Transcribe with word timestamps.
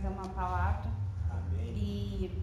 trazer 0.00 0.08
uma 0.08 0.28
palavra. 0.30 0.90
Amém. 1.30 1.74
E 1.76 2.42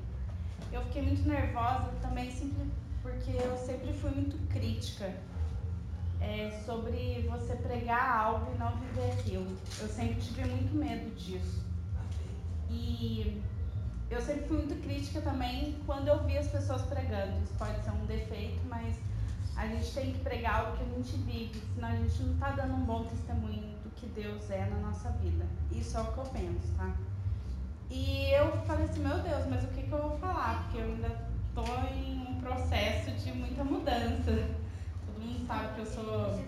eu 0.71 0.81
fiquei 0.83 1.01
muito 1.01 1.27
nervosa 1.27 1.91
também, 2.01 2.31
simples 2.31 2.67
porque 3.01 3.31
eu 3.31 3.57
sempre 3.57 3.93
fui 3.93 4.11
muito 4.11 4.37
crítica 4.49 5.13
é, 6.19 6.61
sobre 6.65 7.25
você 7.29 7.55
pregar 7.55 8.25
algo 8.25 8.53
e 8.53 8.57
não 8.57 8.75
viver 8.77 9.11
aquilo. 9.11 9.55
Eu 9.79 9.87
sempre 9.87 10.19
tive 10.19 10.45
muito 10.45 10.75
medo 10.75 11.15
disso. 11.15 11.65
E 12.69 13.41
eu 14.09 14.21
sempre 14.21 14.45
fui 14.47 14.57
muito 14.57 14.83
crítica 14.83 15.21
também 15.21 15.77
quando 15.85 16.09
eu 16.09 16.21
vi 16.25 16.37
as 16.37 16.47
pessoas 16.47 16.81
pregando. 16.81 17.41
Isso 17.43 17.53
pode 17.57 17.81
ser 17.81 17.91
um 17.91 18.05
defeito, 18.05 18.59
mas 18.67 18.97
a 19.55 19.67
gente 19.67 19.93
tem 19.93 20.11
que 20.11 20.19
pregar 20.19 20.65
algo 20.65 20.77
que 20.77 20.83
a 20.83 20.95
gente 20.95 21.17
vive, 21.19 21.61
senão 21.73 21.87
a 21.87 21.95
gente 21.95 22.23
não 22.23 22.33
está 22.33 22.51
dando 22.51 22.73
um 22.73 22.85
bom 22.85 23.05
testemunho 23.05 23.73
do 23.83 23.89
que 23.95 24.05
Deus 24.07 24.49
é 24.51 24.65
na 24.65 24.77
nossa 24.77 25.09
vida. 25.11 25.45
Isso 25.71 25.97
é 25.97 26.01
o 26.01 26.11
que 26.11 26.17
eu 26.17 26.25
penso, 26.25 26.73
tá? 26.75 26.93
E 27.89 28.31
eu 28.31 28.51
falei 28.65 28.85
assim, 28.85 29.01
meu 29.01 29.17
Deus, 29.19 29.45
mas 29.49 29.63
o 29.63 29.67
que, 29.67 29.83
que 29.83 29.91
eu 29.91 30.01
vou 30.01 30.17
falar? 30.17 30.63
Porque 30.63 30.77
eu 30.79 30.85
ainda 30.85 31.07
estou 31.49 31.75
em 31.93 32.27
um 32.27 32.41
processo 32.41 33.11
de 33.11 33.31
muita 33.31 33.63
mudança. 33.63 34.31
Todo 35.05 35.21
mundo 35.21 35.47
sabe 35.47 35.75
que 35.75 35.79
eu 35.79 35.85
sou 35.85 36.45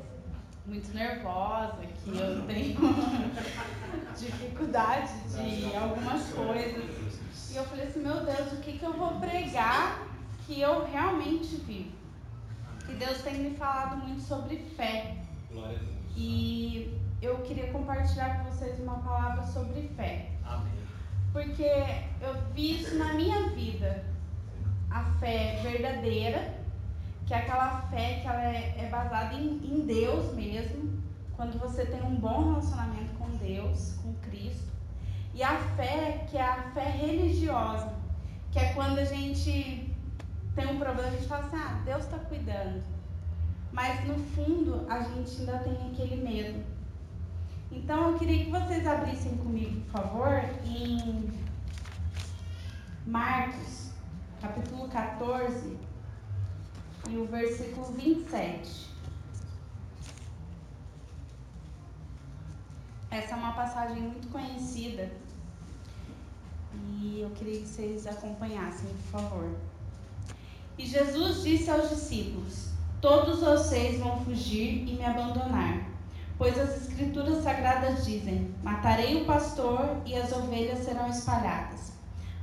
muito 0.66 0.94
nervosa, 0.94 1.78
que 2.04 2.10
eu 2.10 2.42
tenho 2.48 2.78
dificuldade 4.18 5.14
de 5.30 5.76
algumas 5.76 6.28
coisas. 6.32 7.20
E 7.52 7.56
eu 7.56 7.64
falei 7.64 7.88
assim, 7.88 8.02
meu 8.02 8.24
Deus, 8.24 8.54
o 8.54 8.58
que, 8.58 8.78
que 8.78 8.86
eu 8.86 8.94
vou 8.94 9.20
pregar 9.20 10.08
que 10.46 10.60
eu 10.62 10.86
realmente 10.86 11.56
vivo? 11.58 11.98
E 12.88 12.94
Deus 12.94 13.22
tem 13.22 13.36
me 13.36 13.56
falado 13.56 13.98
muito 13.98 14.22
sobre 14.22 14.58
fé. 14.76 15.16
E 16.16 17.00
eu 17.22 17.38
queria 17.40 17.72
compartilhar 17.72 18.40
com 18.44 18.52
vocês 18.52 18.80
uma 18.80 19.00
palavra 19.00 19.44
sobre 19.44 19.88
fé. 19.96 20.32
Amém. 20.44 20.89
Porque 21.32 21.64
eu 22.22 22.34
vi 22.54 22.82
isso 22.82 22.96
na 22.98 23.14
minha 23.14 23.50
vida. 23.50 24.04
A 24.90 25.04
fé 25.20 25.60
verdadeira, 25.62 26.60
que 27.26 27.34
é 27.34 27.38
aquela 27.38 27.82
fé 27.90 28.20
que 28.22 28.28
ela 28.28 28.44
é, 28.44 28.76
é 28.80 28.90
baseada 28.90 29.36
em, 29.36 29.62
em 29.64 29.86
Deus 29.86 30.34
mesmo. 30.34 31.00
Quando 31.36 31.60
você 31.60 31.86
tem 31.86 32.02
um 32.02 32.16
bom 32.16 32.50
relacionamento 32.50 33.14
com 33.18 33.30
Deus, 33.38 33.96
com 34.02 34.14
Cristo. 34.16 34.70
E 35.34 35.44
a 35.44 35.58
fé, 35.76 36.26
que 36.30 36.38
é 36.38 36.42
a 36.42 36.72
fé 36.74 36.84
religiosa, 36.84 37.94
que 38.52 38.60
é 38.60 38.74
quando 38.74 39.00
a 39.00 39.06
gente 39.06 39.96
tem 40.56 40.68
um 40.68 40.80
problema, 40.80 41.08
a 41.08 41.12
gente 41.12 41.28
fala 41.28 41.46
assim, 41.46 41.56
ah, 41.56 41.82
Deus 41.86 42.04
está 42.04 42.18
cuidando. 42.18 42.84
Mas 43.72 44.06
no 44.08 44.16
fundo 44.16 44.86
a 44.90 45.02
gente 45.04 45.40
ainda 45.40 45.60
tem 45.60 45.92
aquele 45.92 46.18
medo. 46.18 46.64
Então 47.72 48.12
eu 48.12 48.18
queria 48.18 48.46
que 48.46 48.52
vocês 48.52 48.86
abrissem 48.88 49.38
comigo, 49.38 49.80
por 49.82 49.92
favor, 49.92 50.44
em 50.66 51.30
Marcos, 53.06 53.92
capítulo 54.42 54.88
14, 54.88 55.78
e 57.10 57.18
o 57.18 57.26
versículo 57.26 57.92
27. 57.94 58.90
Essa 63.12 63.34
é 63.34 63.38
uma 63.38 63.54
passagem 63.54 64.02
muito 64.02 64.28
conhecida 64.30 65.12
e 67.02 67.22
eu 67.22 67.30
queria 67.32 67.60
que 67.62 67.68
vocês 67.68 68.06
acompanhassem, 68.06 68.90
por 68.90 69.20
favor. 69.20 69.50
E 70.78 70.86
Jesus 70.86 71.44
disse 71.44 71.70
aos 71.70 71.90
discípulos: 71.90 72.70
Todos 73.02 73.40
vocês 73.40 74.00
vão 74.00 74.24
fugir 74.24 74.88
e 74.88 74.94
me 74.94 75.04
abandonar, 75.04 75.90
pois 76.40 76.58
as 76.58 76.84
Escrituras 76.84 77.44
Sagradas 77.44 78.06
dizem: 78.06 78.56
Matarei 78.64 79.22
o 79.22 79.26
pastor 79.26 79.98
e 80.06 80.16
as 80.16 80.32
ovelhas 80.32 80.80
serão 80.80 81.10
espalhadas. 81.10 81.92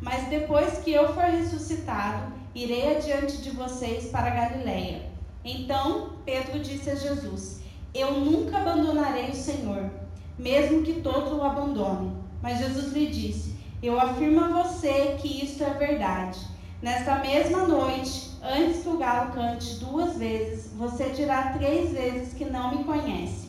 Mas 0.02 0.28
depois 0.28 0.78
que 0.80 0.92
eu 0.92 1.14
for 1.14 1.24
ressuscitado, 1.24 2.34
irei 2.54 2.94
adiante 2.94 3.38
de 3.38 3.50
vocês 3.50 4.10
para 4.10 4.28
Galiléia. 4.28 5.06
Então 5.42 6.10
Pedro 6.26 6.60
disse 6.60 6.90
a 6.90 6.94
Jesus: 6.94 7.62
Eu 7.94 8.20
nunca 8.20 8.58
abandonarei 8.58 9.30
o 9.30 9.34
Senhor, 9.34 9.90
mesmo 10.38 10.82
que 10.82 11.00
todos 11.00 11.32
o 11.32 11.42
abandonem. 11.42 12.12
Mas 12.42 12.58
Jesus 12.58 12.92
lhe 12.92 13.06
disse: 13.06 13.56
Eu 13.82 13.98
afirmo 13.98 14.44
a 14.44 14.62
você 14.62 15.16
que 15.18 15.42
isto 15.42 15.64
é 15.64 15.70
verdade. 15.70 16.38
Nesta 16.82 17.20
mesma 17.20 17.66
noite, 17.66 18.32
antes 18.42 18.82
que 18.82 18.88
o 18.90 18.98
galo 18.98 19.32
cante 19.32 19.76
duas 19.76 20.18
vezes, 20.18 20.70
você 20.76 21.08
dirá 21.08 21.54
três 21.54 21.92
vezes 21.92 22.34
que 22.34 22.44
não 22.44 22.76
me 22.76 22.84
conhece. 22.84 23.45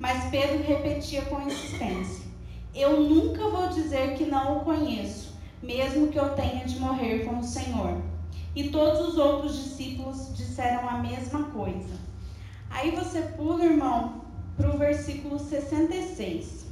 Mas 0.00 0.30
Pedro 0.30 0.66
repetia 0.66 1.22
com 1.26 1.42
insistência: 1.42 2.24
Eu 2.74 3.02
nunca 3.02 3.50
vou 3.50 3.68
dizer 3.68 4.16
que 4.16 4.24
não 4.24 4.56
o 4.56 4.64
conheço, 4.64 5.38
mesmo 5.62 6.08
que 6.08 6.18
eu 6.18 6.30
tenha 6.30 6.64
de 6.64 6.80
morrer 6.80 7.26
com 7.26 7.38
o 7.38 7.44
Senhor. 7.44 8.00
E 8.56 8.70
todos 8.70 9.08
os 9.08 9.18
outros 9.18 9.54
discípulos 9.54 10.34
disseram 10.34 10.88
a 10.88 10.98
mesma 10.98 11.44
coisa. 11.50 12.00
Aí 12.70 12.90
você 12.92 13.20
pula, 13.20 13.64
irmão, 13.64 14.22
para 14.56 14.74
o 14.74 14.78
versículo 14.78 15.38
66. 15.38 16.66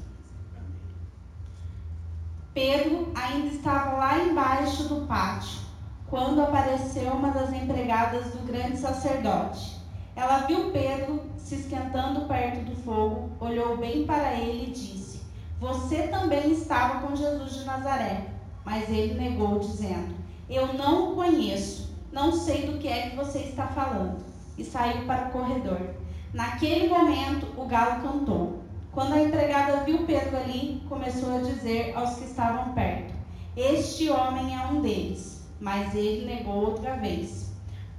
Pedro 2.55 3.13
ainda 3.15 3.55
estava 3.55 3.97
lá 3.99 4.19
embaixo 4.19 4.89
do 4.89 5.07
pátio 5.07 5.61
quando 6.09 6.41
apareceu 6.41 7.13
uma 7.13 7.31
das 7.31 7.53
empregadas 7.53 8.33
do 8.33 8.47
grande 8.47 8.79
sacerdote. 8.79 9.77
Ela 10.19 10.39
viu 10.39 10.73
Pedro 10.73 11.23
se 11.37 11.55
esquentando 11.55 12.23
perto 12.23 12.65
do 12.65 12.75
fogo, 12.83 13.31
olhou 13.39 13.77
bem 13.77 14.05
para 14.05 14.35
ele 14.35 14.65
e 14.65 14.71
disse: 14.73 15.23
Você 15.61 16.09
também 16.09 16.51
estava 16.51 17.07
com 17.07 17.15
Jesus 17.15 17.55
de 17.55 17.65
Nazaré. 17.65 18.27
Mas 18.65 18.91
ele 18.91 19.15
negou, 19.15 19.61
dizendo: 19.61 20.17
Eu 20.51 20.73
não 20.73 21.13
o 21.13 21.15
conheço, 21.15 21.95
não 22.11 22.33
sei 22.33 22.67
do 22.67 22.79
que 22.79 22.89
é 22.89 23.11
que 23.11 23.17
você 23.17 23.39
está 23.39 23.69
falando. 23.69 24.19
E 24.59 24.65
saiu 24.65 25.07
para 25.07 25.29
o 25.29 25.31
corredor. 25.31 25.95
Naquele 26.35 26.89
momento, 26.89 27.47
o 27.57 27.67
galo 27.67 28.03
cantou. 28.03 28.59
Quando 28.91 29.13
a 29.13 29.23
empregada 29.23 29.85
viu 29.85 30.05
Pedro 30.05 30.37
ali, 30.37 30.83
começou 30.89 31.37
a 31.37 31.43
dizer 31.43 31.97
aos 31.97 32.17
que 32.17 32.25
estavam 32.25 32.75
perto: 32.75 33.15
Este 33.57 34.11
homem 34.11 34.57
é 34.57 34.67
um 34.67 34.83
deles 34.83 35.39
mas 35.61 35.95
ele 35.95 36.25
negou 36.25 36.71
outra 36.71 36.97
vez. 36.97 37.48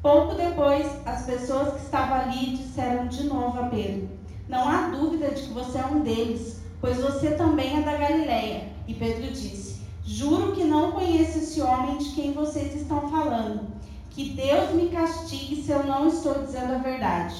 Pouco 0.02 0.34
depois, 0.34 0.88
as 1.06 1.26
pessoas 1.26 1.74
que 1.74 1.82
estavam 1.82 2.22
ali 2.22 2.56
disseram 2.56 3.08
de 3.08 3.24
novo 3.24 3.60
a 3.60 3.64
Pedro: 3.64 4.08
Não 4.48 4.66
há 4.66 4.88
dúvida 4.88 5.30
de 5.32 5.42
que 5.42 5.54
você 5.54 5.78
é 5.78 5.86
um 5.88 6.00
deles, 6.00 6.62
pois 6.80 7.02
você 7.02 7.32
também 7.32 7.78
é 7.78 7.82
da 7.82 7.98
Galileia. 7.98 8.70
E 8.88 8.94
Pedro 8.94 9.30
disse: 9.30 9.82
Juro 10.06 10.54
que 10.54 10.64
não 10.64 10.94
conheço 10.94 11.40
esse 11.40 11.62
homem 11.62 11.98
de 11.98 12.12
quem 12.12 12.32
vocês 12.32 12.76
estão 12.76 13.10
falando. 13.10 13.68
Que 14.10 14.30
Deus 14.30 14.72
me 14.72 14.88
castigue 14.88 15.62
se 15.62 15.70
eu 15.70 15.84
não 15.84 16.08
estou 16.08 16.46
dizendo 16.46 16.76
a 16.76 16.78
verdade. 16.78 17.36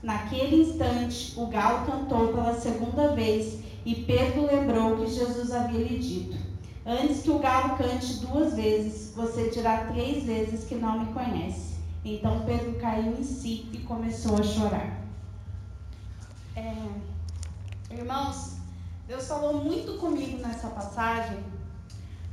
Naquele 0.00 0.62
instante, 0.62 1.34
o 1.36 1.46
galo 1.46 1.86
cantou 1.86 2.28
pela 2.28 2.54
segunda 2.54 3.16
vez 3.16 3.58
e 3.84 3.96
Pedro 3.96 4.46
lembrou 4.46 4.96
que 4.98 5.10
Jesus 5.10 5.50
havia 5.50 5.80
lhe 5.80 5.98
dito: 5.98 6.36
Antes 6.86 7.22
que 7.22 7.30
o 7.32 7.40
galo 7.40 7.76
cante 7.76 8.24
duas 8.24 8.54
vezes, 8.54 9.12
você 9.12 9.50
dirá 9.50 9.88
três 9.92 10.22
vezes 10.22 10.62
que 10.62 10.76
não 10.76 11.00
me 11.00 11.12
conhece. 11.12 11.75
Então 12.14 12.44
Pedro 12.46 12.78
caiu 12.78 13.18
em 13.18 13.24
si 13.24 13.68
e 13.72 13.78
começou 13.78 14.38
a 14.38 14.42
chorar. 14.42 15.02
É, 16.54 16.72
irmãos, 17.90 18.58
Deus 19.08 19.26
falou 19.26 19.64
muito 19.64 19.98
comigo 19.98 20.38
nessa 20.38 20.68
passagem, 20.68 21.38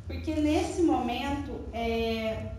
porque 0.06 0.36
nesse 0.36 0.84
momento, 0.84 1.60
é, 1.74 2.52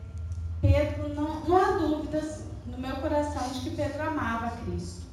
Pedro, 0.60 1.14
não, 1.14 1.40
não 1.46 1.56
há 1.56 1.78
dúvidas 1.78 2.46
no 2.66 2.76
meu 2.78 2.96
coração 2.96 3.48
de 3.50 3.60
que 3.60 3.76
Pedro 3.76 4.02
amava 4.02 4.56
Cristo, 4.64 5.06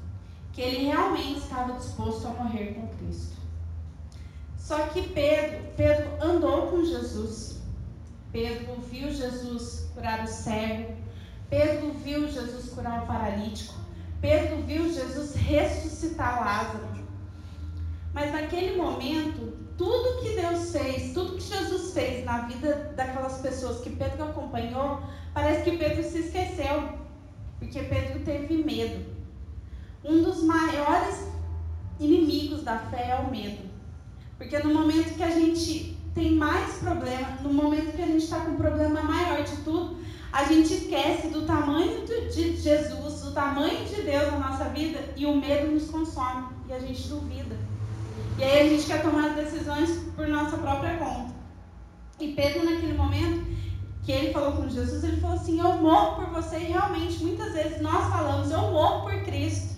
que 0.54 0.62
ele 0.62 0.86
realmente 0.86 1.38
estava 1.38 1.74
disposto 1.74 2.28
a 2.28 2.32
morrer 2.32 2.74
com 2.74 2.88
Cristo. 2.98 3.38
Só 4.58 4.88
que 4.88 5.04
Pedro, 5.10 5.68
Pedro 5.78 6.10
andou 6.20 6.68
com 6.68 6.84
Jesus. 6.84 7.62
Pedro 8.32 8.82
viu 8.90 9.12
Jesus 9.12 9.88
curar 9.94 10.24
o 10.24 10.28
cego. 10.28 11.01
Pedro 11.52 11.92
viu 11.92 12.32
Jesus 12.32 12.70
curar 12.70 13.04
o 13.04 13.08
paralítico. 13.08 13.74
Pedro 14.22 14.62
viu 14.64 14.86
Jesus 14.86 15.36
ressuscitar 15.36 16.40
Lázaro. 16.40 16.88
Mas 18.14 18.32
naquele 18.32 18.78
momento, 18.78 19.52
tudo 19.78 20.22
que 20.22 20.34
Deus 20.34 20.72
fez, 20.72 21.14
tudo 21.14 21.36
que 21.36 21.42
Jesus 21.42 21.94
fez 21.94 22.24
na 22.24 22.44
vida 22.44 22.94
daquelas 22.96 23.40
pessoas 23.40 23.82
que 23.82 23.90
Pedro 23.90 24.24
acompanhou, 24.24 25.02
parece 25.34 25.70
que 25.70 25.78
Pedro 25.78 26.02
se 26.02 26.20
esqueceu, 26.20 26.90
porque 27.60 27.82
Pedro 27.84 28.24
teve 28.24 28.64
medo. 28.64 29.06
Um 30.06 30.24
dos 30.24 30.42
maiores 30.44 31.28
inimigos 32.00 32.64
da 32.64 32.80
fé 32.80 33.10
é 33.10 33.16
o 33.16 33.30
medo. 33.30 33.70
Porque 34.38 34.58
no 34.60 34.74
momento 34.74 35.16
que 35.18 35.24
a 35.24 35.30
gente 35.30 35.98
tem 36.16 36.32
mais 36.32 36.76
problema, 36.76 37.28
no 37.42 37.54
momento 37.54 37.94
que 37.94 38.02
a 38.02 38.08
gente 38.08 38.24
está 38.24 38.40
com 38.40 38.52
um 38.52 38.58
problema 38.58 39.02
maior 39.02 39.44
de 39.44 39.56
tudo, 39.58 40.00
a 40.32 40.46
gente 40.46 40.74
esquece 40.74 41.28
do 41.28 41.46
tamanho 41.46 42.06
de 42.06 42.56
Jesus, 42.56 43.22
do 43.22 43.32
tamanho 43.34 43.86
de 43.86 44.02
Deus 44.02 44.32
na 44.32 44.40
nossa 44.40 44.66
vida 44.66 45.00
e 45.18 45.26
o 45.26 45.36
medo 45.36 45.72
nos 45.72 45.90
consome 45.90 46.48
e 46.70 46.74
a 46.74 46.80
gente 46.80 47.08
duvida. 47.10 47.58
E 48.38 48.44
aí 48.44 48.62
a 48.62 48.70
gente 48.70 48.86
quer 48.88 49.02
tomar 49.02 49.30
as 49.30 49.36
decisões 49.36 49.90
por 50.16 50.28
nossa 50.28 50.58
própria 50.58 50.98
conta. 50.98 51.34
E 52.20 52.34
Pedro, 52.34 52.64
naquele 52.64 52.94
momento 52.94 53.46
que 54.04 54.12
ele 54.12 54.34
falou 54.34 54.54
com 54.54 54.70
Jesus, 54.70 55.04
ele 55.04 55.20
falou 55.20 55.36
assim: 55.36 55.60
Eu 55.60 55.74
morro 55.74 56.16
por 56.16 56.34
você. 56.34 56.58
E 56.58 56.72
realmente, 56.72 57.24
muitas 57.24 57.54
vezes 57.54 57.82
nós 57.82 58.10
falamos: 58.10 58.50
Eu 58.52 58.72
morro 58.72 59.02
por 59.02 59.22
Cristo. 59.24 59.76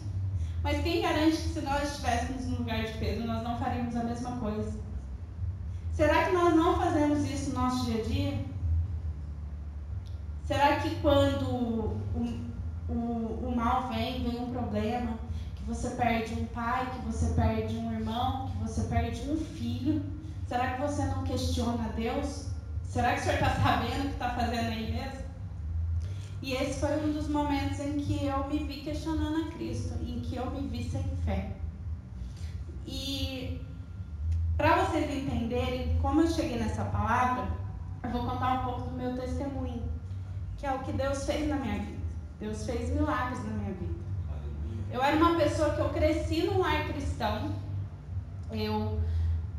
Mas 0.62 0.82
quem 0.82 1.02
garante 1.02 1.36
que 1.36 1.50
se 1.50 1.62
nós 1.62 1.84
estivéssemos 1.84 2.46
no 2.46 2.58
lugar 2.60 2.84
de 2.84 2.94
Pedro, 2.94 3.28
nós 3.28 3.44
não 3.44 3.58
faríamos 3.58 3.96
a 3.96 4.04
mesma 4.04 4.38
coisa? 4.38 4.72
Será 5.92 6.26
que 6.26 6.34
nós 6.34 6.56
não 6.56 6.78
fazemos 6.80 7.30
isso 7.30 7.50
no 7.50 7.62
nosso 7.62 7.86
dia 7.86 8.02
a 8.02 8.06
dia? 8.06 8.53
Será 10.46 10.76
que 10.78 10.96
quando 10.98 11.46
o, 11.46 12.02
o, 12.90 12.94
o 12.94 13.54
mal 13.56 13.88
vem, 13.88 14.24
vem 14.24 14.42
um 14.42 14.52
problema, 14.52 15.18
que 15.56 15.64
você 15.64 15.92
perde 15.92 16.34
um 16.34 16.46
pai, 16.48 16.86
que 16.92 17.06
você 17.06 17.34
perde 17.34 17.78
um 17.78 17.94
irmão, 17.94 18.50
que 18.50 18.58
você 18.58 18.84
perde 18.84 19.22
um 19.30 19.38
filho, 19.38 20.04
será 20.46 20.74
que 20.74 20.82
você 20.82 21.06
não 21.06 21.24
questiona 21.24 21.90
Deus? 21.96 22.48
Será 22.84 23.14
que 23.14 23.22
o 23.22 23.24
senhor 23.24 23.36
está 23.36 23.56
sabendo 23.64 24.00
o 24.00 24.08
que 24.10 24.14
está 24.14 24.30
fazendo 24.32 24.68
aí 24.68 24.92
mesmo? 24.92 25.24
E 26.42 26.54
esse 26.56 26.82
foi 26.82 27.02
um 27.02 27.14
dos 27.14 27.30
momentos 27.30 27.80
em 27.80 28.00
que 28.00 28.26
eu 28.26 28.46
me 28.50 28.60
vi 28.60 28.82
questionando 28.82 29.48
a 29.48 29.52
Cristo, 29.54 29.94
em 30.06 30.20
que 30.20 30.36
eu 30.36 30.52
me 30.52 30.68
vi 30.68 30.84
sem 30.84 31.04
fé. 31.24 31.54
E 32.86 33.62
para 34.58 34.84
vocês 34.84 35.10
entenderem 35.10 35.98
como 36.02 36.20
eu 36.20 36.28
cheguei 36.28 36.60
nessa 36.60 36.84
palavra, 36.84 37.48
eu 38.04 38.10
vou 38.10 38.26
contar 38.26 38.60
um 38.60 38.66
pouco 38.66 38.90
do 38.90 38.98
meu 38.98 39.16
testemunho 39.16 39.93
que 40.64 40.68
é 40.68 40.72
o 40.72 40.80
que 40.80 40.94
Deus 40.94 41.26
fez 41.26 41.50
na 41.50 41.58
minha 41.58 41.78
vida. 41.78 42.02
Deus 42.40 42.66
fez 42.66 42.90
milagres 42.90 43.44
na 43.44 43.52
minha 43.52 43.74
vida. 43.74 43.96
Eu 44.94 45.04
era 45.04 45.18
uma 45.18 45.36
pessoa 45.36 45.72
que 45.72 45.82
eu 45.82 45.90
cresci 45.90 46.44
num 46.44 46.60
lar 46.60 46.88
cristão. 46.88 47.54
Eu 48.50 48.98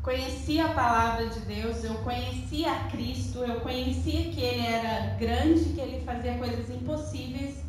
conhecia 0.01 0.65
a 0.65 0.73
palavra 0.73 1.27
de 1.29 1.41
Deus, 1.41 1.83
eu 1.83 1.93
conhecia 1.99 2.71
a 2.71 2.83
Cristo, 2.89 3.43
eu 3.43 3.61
conhecia 3.61 4.31
que 4.31 4.41
Ele 4.41 4.65
era 4.65 5.15
grande, 5.17 5.73
que 5.75 5.79
Ele 5.79 6.03
fazia 6.03 6.39
coisas 6.39 6.71
impossíveis. 6.71 7.63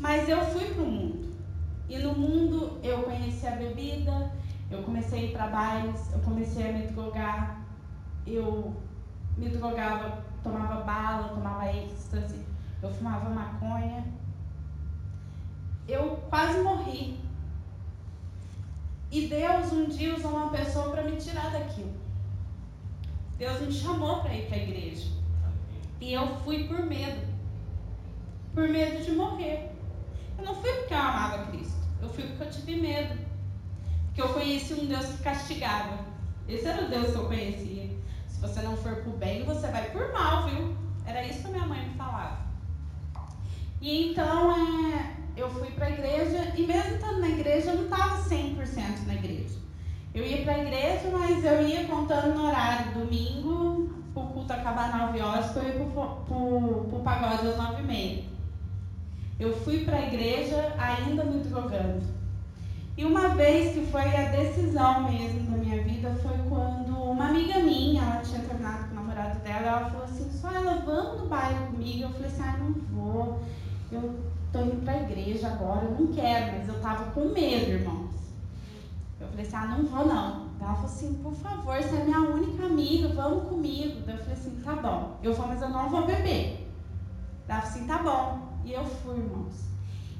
Mas 0.00 0.26
eu 0.26 0.40
fui 0.46 0.64
para 0.64 0.82
o 0.82 0.86
mundo. 0.86 1.36
E 1.90 1.98
no 1.98 2.14
mundo 2.14 2.80
eu 2.82 3.02
conheci 3.02 3.46
a 3.46 3.50
bebida, 3.50 4.32
eu 4.70 4.82
comecei 4.82 5.18
a 5.18 5.22
ir 5.24 5.32
para 5.32 5.48
bailes, 5.48 6.10
eu 6.10 6.20
comecei 6.20 6.70
a 6.70 6.72
me 6.72 6.86
drogar, 6.86 7.60
eu 8.26 8.74
me 9.36 9.50
drogava, 9.50 10.24
tomava 10.42 10.80
bala, 10.84 11.28
tomava 11.28 11.70
êxtase, 11.70 12.45
eu 12.82 12.90
fumava 12.90 13.30
maconha. 13.30 14.04
Eu 15.88 16.16
quase 16.28 16.60
morri. 16.60 17.18
E 19.10 19.28
Deus 19.28 19.72
um 19.72 19.86
dia 19.86 20.14
usou 20.14 20.32
uma 20.32 20.50
pessoa 20.50 20.90
para 20.90 21.04
me 21.04 21.16
tirar 21.16 21.50
daquilo. 21.52 21.94
Deus 23.38 23.60
me 23.60 23.72
chamou 23.72 24.20
para 24.20 24.34
ir 24.34 24.46
para 24.46 24.56
a 24.56 24.62
igreja. 24.62 25.10
E 26.00 26.12
eu 26.12 26.26
fui 26.44 26.64
por 26.64 26.84
medo. 26.84 27.26
Por 28.52 28.68
medo 28.68 29.04
de 29.04 29.12
morrer. 29.12 29.70
Eu 30.38 30.44
não 30.44 30.54
fui 30.54 30.72
porque 30.72 30.94
eu 30.94 30.98
amava 30.98 31.46
Cristo. 31.46 31.76
Eu 32.02 32.08
fui 32.08 32.24
porque 32.24 32.42
eu 32.42 32.50
tive 32.50 32.76
medo. 32.76 33.18
Porque 34.06 34.22
eu 34.22 34.32
conheci 34.34 34.74
um 34.74 34.86
Deus 34.86 35.06
que 35.06 35.22
castigava. 35.22 35.98
Esse 36.48 36.66
era 36.66 36.84
o 36.84 36.88
Deus 36.88 37.10
que 37.10 37.16
eu 37.16 37.26
conhecia. 37.26 37.96
Se 38.28 38.40
você 38.40 38.62
não 38.62 38.76
for 38.76 38.96
por 38.96 39.14
bem, 39.14 39.44
você 39.44 39.68
vai 39.68 39.90
por 39.90 40.12
mal, 40.12 40.48
viu? 40.48 40.76
Era 41.06 41.24
isso 41.24 41.42
que 41.42 41.48
minha 41.48 41.66
mãe 41.66 41.88
me 41.88 41.94
falava. 41.94 42.45
E 43.80 44.10
então 44.10 44.52
é, 44.52 45.12
eu 45.36 45.50
fui 45.50 45.70
para 45.70 45.86
a 45.86 45.90
igreja 45.90 46.52
e 46.56 46.66
mesmo 46.66 46.94
estando 46.94 47.20
na 47.20 47.28
igreja, 47.28 47.70
eu 47.70 47.76
não 47.76 47.84
estava 47.84 48.22
100% 48.22 49.06
na 49.06 49.14
igreja. 49.14 49.56
Eu 50.14 50.24
ia 50.24 50.42
para 50.42 50.54
a 50.54 50.58
igreja, 50.58 51.10
mas 51.12 51.44
eu 51.44 51.68
ia 51.68 51.84
contando 51.84 52.34
no 52.34 52.46
horário. 52.46 52.94
Domingo, 52.94 53.90
o 54.14 54.20
culto 54.28 54.52
acabar 54.52 54.96
9 55.08 55.20
horas, 55.20 55.54
eu 55.56 55.62
ia 55.62 55.72
para 55.74 55.84
o 55.84 57.02
pagode 57.04 57.48
às 57.48 57.56
9 57.56 57.82
e 57.82 57.86
meia. 57.86 58.24
Eu 59.38 59.54
fui 59.60 59.84
para 59.84 59.98
a 59.98 60.06
igreja 60.06 60.74
ainda 60.78 61.22
me 61.22 61.40
drogando. 61.40 62.02
E 62.96 63.04
uma 63.04 63.28
vez 63.28 63.74
que 63.74 63.84
foi 63.92 64.16
a 64.16 64.30
decisão 64.30 65.02
mesmo 65.02 65.50
da 65.50 65.58
minha 65.58 65.82
vida, 65.82 66.16
foi 66.22 66.38
quando 66.48 66.96
uma 66.96 67.28
amiga 67.28 67.58
minha, 67.58 68.02
ela 68.02 68.22
tinha 68.22 68.40
terminado 68.40 68.88
com 68.88 68.92
o 68.92 68.94
namorado 68.94 69.38
dela, 69.40 69.66
ela 69.66 69.90
falou 69.90 70.04
assim, 70.04 70.30
só 70.30 70.50
ela, 70.50 70.82
vamos 70.86 71.20
no 71.20 71.26
baile 71.26 71.66
comigo? 71.66 72.04
Eu 72.04 72.10
falei 72.10 72.26
assim, 72.28 72.42
ah, 72.42 72.56
não 72.58 72.72
vou 72.90 73.40
eu 73.94 74.18
tô 74.52 74.60
indo 74.60 74.84
pra 74.84 75.02
igreja 75.02 75.48
agora, 75.48 75.84
eu 75.84 75.92
não 75.92 76.06
quero, 76.12 76.58
mas 76.58 76.68
eu 76.68 76.80
tava 76.80 77.10
com 77.12 77.26
medo, 77.26 77.70
irmãos. 77.70 78.14
Eu 79.20 79.28
falei 79.28 79.46
assim, 79.46 79.56
ah, 79.56 79.66
não 79.66 79.86
vou 79.86 80.06
não. 80.06 80.46
Ela 80.60 80.74
falou 80.74 80.86
assim, 80.86 81.14
por 81.14 81.34
favor, 81.34 81.76
você 81.76 81.96
é 81.96 82.04
minha 82.04 82.20
única 82.20 82.64
amiga, 82.64 83.08
vamos 83.08 83.48
comigo. 83.48 83.98
Eu 84.06 84.18
falei 84.18 84.32
assim, 84.32 84.60
tá 84.62 84.76
bom. 84.76 85.18
Eu 85.22 85.34
falei, 85.34 85.52
mas 85.52 85.62
eu 85.62 85.68
não 85.68 85.88
vou 85.88 86.06
beber. 86.06 86.68
Ela 87.48 87.60
falou 87.60 87.76
assim, 87.76 87.86
tá 87.86 87.98
bom. 87.98 88.46
E 88.64 88.72
eu 88.72 88.84
fui, 88.84 89.16
irmãos. 89.16 89.66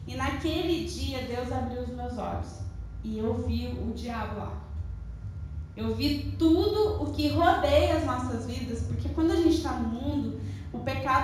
E 0.07 0.15
naquele 0.15 0.85
dia 0.85 1.27
Deus 1.27 1.51
abriu 1.51 1.83
os 1.83 1.89
meus 1.89 2.17
olhos. 2.17 2.61
E 3.03 3.19
eu 3.19 3.35
vi 3.47 3.67
o 3.69 3.93
diabo 3.93 4.39
lá. 4.39 4.53
Eu 5.77 5.95
vi 5.95 6.35
tudo 6.39 7.03
o 7.03 7.13
que 7.13 7.29
rodeia 7.29 7.99
as 7.99 8.07
nossas 8.07 8.47
vidas, 8.47 8.83
porque 8.83 9.11
quando 9.11 9.33
a 9.33 9.37
gente 9.37 9.57
está 9.57 9.73
no 9.75 9.89
mundo, 9.89 10.26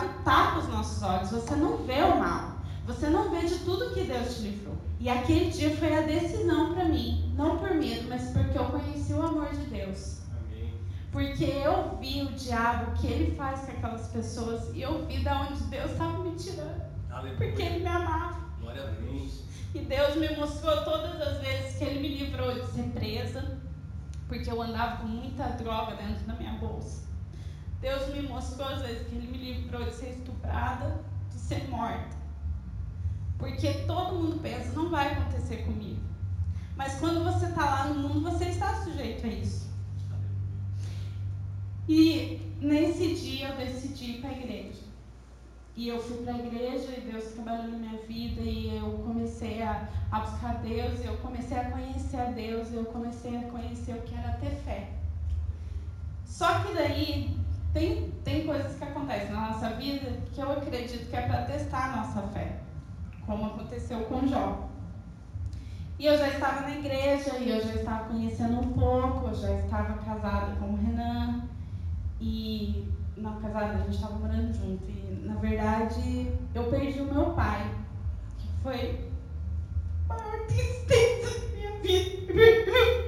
o 0.02 0.08
pecado 0.08 0.24
tapa 0.24 0.58
os 0.58 0.68
nossos 0.68 1.02
olhos, 1.02 1.30
você 1.30 1.54
não 1.56 1.78
vê 1.78 2.02
o 2.02 2.18
mal. 2.18 2.52
Você 2.86 3.08
não 3.08 3.30
vê 3.30 3.46
de 3.46 3.58
tudo 3.60 3.94
que 3.94 4.04
Deus 4.04 4.36
te 4.36 4.42
livrou. 4.42 4.76
E 4.98 5.08
aquele 5.08 5.50
dia 5.50 5.76
foi 5.76 5.96
a 5.96 6.02
decisão 6.02 6.74
para 6.74 6.84
mim, 6.84 7.32
não 7.36 7.58
por 7.58 7.74
medo, 7.74 8.08
mas 8.08 8.30
porque 8.30 8.58
eu 8.58 8.64
conheci 8.66 9.12
o 9.12 9.22
amor 9.22 9.50
de 9.50 9.64
Deus. 9.66 10.22
Amém. 10.30 10.74
Porque 11.10 11.44
eu 11.44 11.96
vi 12.00 12.22
o 12.22 12.32
diabo, 12.32 12.90
o 12.90 12.94
que 12.94 13.06
ele 13.06 13.36
faz 13.36 13.60
com 13.60 13.72
aquelas 13.72 14.08
pessoas, 14.08 14.74
e 14.74 14.82
eu 14.82 15.06
vi 15.06 15.22
da 15.22 15.42
onde 15.42 15.62
Deus 15.64 15.92
estava 15.92 16.18
me 16.18 16.34
tirando. 16.36 16.82
Aleluia. 17.10 17.36
Porque 17.36 17.62
ele 17.62 17.80
me 17.80 17.86
amava. 17.86 18.40
Glória 18.60 18.82
a 18.82 18.86
Deus. 18.86 19.44
E 19.74 19.78
Deus 19.78 20.16
me 20.16 20.36
mostrou 20.36 20.84
todas 20.84 21.20
as 21.20 21.40
vezes 21.40 21.76
que 21.76 21.84
ele 21.84 22.00
me 22.00 22.18
livrou 22.18 22.52
de 22.52 22.66
ser 22.66 22.84
presa, 22.90 23.58
porque 24.28 24.50
eu 24.50 24.60
andava 24.60 24.98
com 24.98 25.08
muita 25.08 25.44
droga 25.44 25.94
dentro 25.94 26.24
da 26.26 26.34
minha 26.34 26.52
bolsa. 26.54 27.11
Deus 27.82 28.14
me 28.14 28.22
mostrou 28.22 28.68
às 28.68 28.80
vezes 28.80 29.08
que 29.08 29.16
Ele 29.16 29.26
me 29.26 29.38
livrou 29.38 29.82
de 29.84 29.92
ser 29.92 30.10
estuprada, 30.10 31.04
de 31.30 31.38
ser 31.38 31.68
morta. 31.68 32.16
Porque 33.36 33.74
todo 33.88 34.14
mundo 34.14 34.40
pensa, 34.40 34.72
não 34.72 34.88
vai 34.88 35.12
acontecer 35.12 35.64
comigo. 35.64 36.00
Mas 36.76 36.94
quando 37.00 37.24
você 37.24 37.46
está 37.46 37.64
lá 37.64 37.86
no 37.86 38.08
mundo, 38.08 38.20
você 38.20 38.44
está 38.44 38.82
sujeito 38.84 39.26
a 39.26 39.30
isso. 39.30 39.68
E 41.88 42.40
nesse 42.60 43.16
dia 43.16 43.48
eu 43.48 43.56
decidi 43.56 44.12
ir 44.12 44.20
para 44.20 44.30
a 44.30 44.38
igreja. 44.38 44.82
E 45.74 45.88
eu 45.88 46.00
fui 46.00 46.18
para 46.18 46.34
a 46.34 46.38
igreja 46.38 46.96
e 46.96 47.10
Deus 47.10 47.32
trabalhou 47.32 47.66
na 47.66 47.78
minha 47.78 47.98
vida 48.02 48.42
e 48.42 48.76
eu 48.76 48.92
comecei 49.04 49.60
a, 49.60 49.88
a 50.12 50.20
buscar 50.20 50.58
Deus, 50.58 51.04
eu 51.04 51.16
comecei 51.16 51.58
a 51.58 51.70
conhecer 51.70 52.16
a 52.18 52.30
Deus, 52.30 52.72
eu 52.72 52.84
comecei 52.84 53.36
a 53.36 53.42
conhecer 53.50 53.96
o 53.96 54.02
que 54.02 54.14
era 54.14 54.34
ter 54.34 54.54
fé. 54.64 54.90
Só 56.24 56.60
que 56.60 56.74
daí 56.74 57.41
tem, 57.72 58.10
tem 58.22 58.46
coisas 58.46 58.76
que 58.76 58.84
acontecem 58.84 59.30
na 59.30 59.50
nossa 59.50 59.70
vida 59.70 60.20
que 60.32 60.40
eu 60.40 60.52
acredito 60.52 61.08
que 61.08 61.16
é 61.16 61.22
para 61.22 61.42
testar 61.42 61.92
a 61.92 61.96
nossa 61.96 62.22
fé, 62.28 62.60
como 63.26 63.46
aconteceu 63.46 64.00
com 64.04 64.26
Jó. 64.26 64.68
E 65.98 66.06
eu 66.06 66.18
já 66.18 66.28
estava 66.28 66.62
na 66.62 66.76
igreja, 66.76 67.38
e 67.38 67.50
eu 67.50 67.60
já 67.60 67.74
estava 67.74 68.04
conhecendo 68.06 68.60
um 68.60 68.72
pouco, 68.72 69.28
eu 69.28 69.34
já 69.34 69.52
estava 69.54 69.94
casada 69.98 70.56
com 70.56 70.72
o 70.72 70.76
Renan, 70.76 71.48
e 72.20 72.88
não 73.16 73.40
casada, 73.40 73.74
a 73.74 73.78
gente 73.78 73.94
estava 73.94 74.18
morando 74.18 74.52
junto. 74.52 74.84
E 74.90 75.22
na 75.24 75.34
verdade 75.36 76.28
eu 76.54 76.64
perdi 76.64 77.00
o 77.00 77.12
meu 77.12 77.30
pai, 77.30 77.70
que 78.38 78.48
foi 78.62 79.08
a 80.08 80.14
maior 80.14 80.46
tristeza 80.46 81.40
da 81.40 81.46
minha 81.52 81.78
vida. 81.80 82.32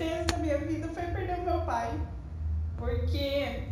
tristeza 0.00 0.24
da 0.24 0.38
minha 0.38 0.58
vida 0.58 0.88
foi 0.88 1.02
perder 1.02 1.38
o 1.40 1.42
meu 1.42 1.60
pai. 1.62 2.00
Porque 2.78 3.64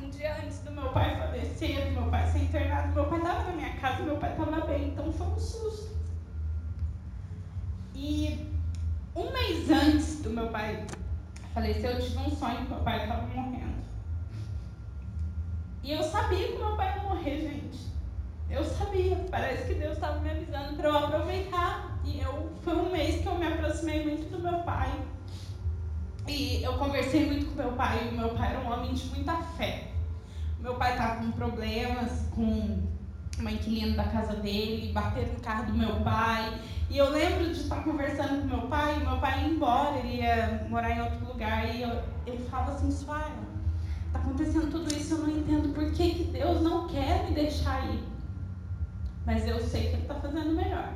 um 0.00 0.08
dia 0.08 0.36
antes 0.36 0.60
do 0.60 0.70
meu 0.70 0.90
pai 0.90 1.16
falecer, 1.16 1.86
do 1.86 2.00
meu 2.00 2.10
pai 2.10 2.30
ser 2.30 2.38
internado, 2.44 2.94
meu 2.94 3.06
pai 3.06 3.18
estava 3.18 3.42
na 3.42 3.52
minha 3.52 3.76
casa, 3.76 4.02
meu 4.04 4.16
pai 4.18 4.30
estava 4.30 4.60
bem, 4.66 4.88
então 4.88 5.12
foi 5.12 5.26
um 5.26 5.38
susto. 5.38 5.96
E 7.94 8.48
um 9.16 9.32
mês 9.32 9.68
antes 9.68 10.22
do 10.22 10.30
meu 10.30 10.48
pai 10.48 10.86
falecer, 11.52 11.90
eu 11.90 12.00
tive 12.00 12.18
um 12.18 12.30
sonho 12.30 12.58
que 12.58 12.68
meu 12.68 12.80
pai 12.80 13.02
estava 13.02 13.26
morrendo. 13.26 13.82
E 15.82 15.90
eu 15.90 16.02
sabia 16.04 16.52
que 16.52 16.58
meu 16.58 16.76
pai 16.76 16.96
ia 16.96 17.02
morrer, 17.02 17.40
gente. 17.40 17.90
Eu 18.48 18.62
sabia, 18.62 19.16
parece 19.30 19.66
que 19.66 19.74
Deus 19.74 19.94
estava 19.94 20.20
me 20.20 20.30
avisando 20.30 20.76
para 20.76 20.88
eu 20.88 20.96
aproveitar. 20.96 21.98
E 22.04 22.20
eu 22.20 22.52
foi 22.62 22.76
um 22.76 22.92
mês 22.92 23.20
que 23.20 23.26
eu 23.26 23.34
me 23.34 23.46
aproximei 23.46 24.04
muito 24.04 24.30
do 24.30 24.38
meu 24.38 24.60
pai. 24.60 24.92
E 26.26 26.62
eu 26.62 26.74
conversei 26.74 27.26
muito 27.26 27.46
com 27.46 27.56
meu 27.56 27.72
pai, 27.72 28.08
e 28.08 28.16
meu 28.16 28.30
pai 28.30 28.50
era 28.50 28.60
um 28.60 28.72
homem 28.72 28.94
de 28.94 29.04
muita 29.06 29.36
fé. 29.56 29.88
meu 30.60 30.74
pai 30.74 30.92
estava 30.92 31.16
com 31.16 31.32
problemas 31.32 32.26
com 32.34 32.80
uma 33.38 33.50
inquilina 33.50 33.96
da 33.96 34.04
casa 34.04 34.34
dele, 34.34 34.92
bater 34.92 35.32
no 35.32 35.40
carro 35.40 35.66
do 35.66 35.74
meu 35.74 36.00
pai. 36.00 36.60
E 36.88 36.96
eu 36.96 37.10
lembro 37.10 37.46
de 37.46 37.60
estar 37.60 37.82
conversando 37.82 38.42
com 38.42 38.56
meu 38.56 38.68
pai, 38.68 38.96
e 38.96 39.04
meu 39.04 39.18
pai 39.18 39.42
ia 39.42 39.48
embora, 39.48 39.96
ele 39.98 40.22
ia 40.22 40.66
morar 40.68 40.90
em 40.90 41.00
outro 41.00 41.26
lugar, 41.26 41.74
e 41.74 41.82
eu, 41.82 42.02
ele 42.26 42.44
falava 42.48 42.72
assim, 42.72 42.90
Suara, 42.90 43.32
está 44.06 44.18
acontecendo 44.18 44.70
tudo 44.70 44.94
isso, 44.94 45.14
eu 45.14 45.18
não 45.18 45.30
entendo 45.30 45.74
por 45.74 45.90
que, 45.92 46.14
que 46.14 46.24
Deus 46.24 46.60
não 46.60 46.86
quer 46.86 47.24
me 47.24 47.34
deixar 47.34 47.84
ir. 47.86 48.04
Mas 49.24 49.46
eu 49.46 49.60
sei 49.60 49.88
que 49.88 49.94
ele 49.94 50.02
está 50.02 50.14
fazendo 50.16 50.54
melhor. 50.54 50.92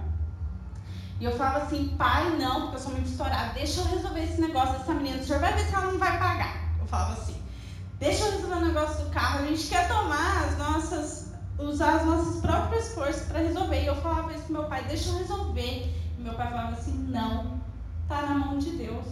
E 1.19 1.25
eu 1.25 1.33
falava 1.33 1.65
assim, 1.65 1.89
pai, 1.97 2.37
não, 2.37 2.63
porque 2.63 2.77
eu 2.77 2.81
sou 2.81 2.93
muito 2.93 3.09
estourada, 3.09 3.55
deixa 3.55 3.81
eu 3.81 3.87
resolver 3.87 4.26
esse 4.37 4.43
negócio 4.43 4.79
dessa 4.79 4.93
menina, 4.93 5.17
o 5.17 5.25
senhor 5.25 5.41
vai 5.41 5.55
ver 5.55 5.65
se 5.65 5.75
ela 5.75 5.91
não 5.91 5.99
vai 5.99 6.19
pagar. 6.19 6.57
Eu 6.79 6.87
falava 6.87 7.15
assim, 7.15 7.41
deixa 7.99 8.25
eu 8.25 8.33
resolver 8.33 8.55
o 8.55 8.67
negócio 8.67 9.05
do 9.05 9.11
carro, 9.11 9.39
a 9.39 9.47
gente 9.47 9.67
quer 9.67 9.89
tomar 9.89 10.45
as 10.45 10.59
nossas, 10.59 11.33
usar 11.59 11.97
as 11.97 12.05
nossas 12.05 12.43
próprias 12.43 12.95
forças 12.95 13.27
para 13.27 13.41
resolver. 13.41 13.83
E 13.83 13.87
eu 13.87 13.97
falava 13.97 14.35
isso 14.35 14.45
pro 14.45 14.53
meu 14.53 14.65
pai, 14.65 14.85
deixa 14.85 15.09
eu 15.09 15.19
resolver. 15.19 15.91
E 16.19 16.23
meu 16.23 16.35
pai 16.35 16.51
falava 16.51 16.73
assim, 16.73 16.93
não, 17.09 17.59
tá 18.09 18.23
na 18.23 18.35
mão 18.35 18.59
de 18.59 18.71
Deus. 18.73 19.07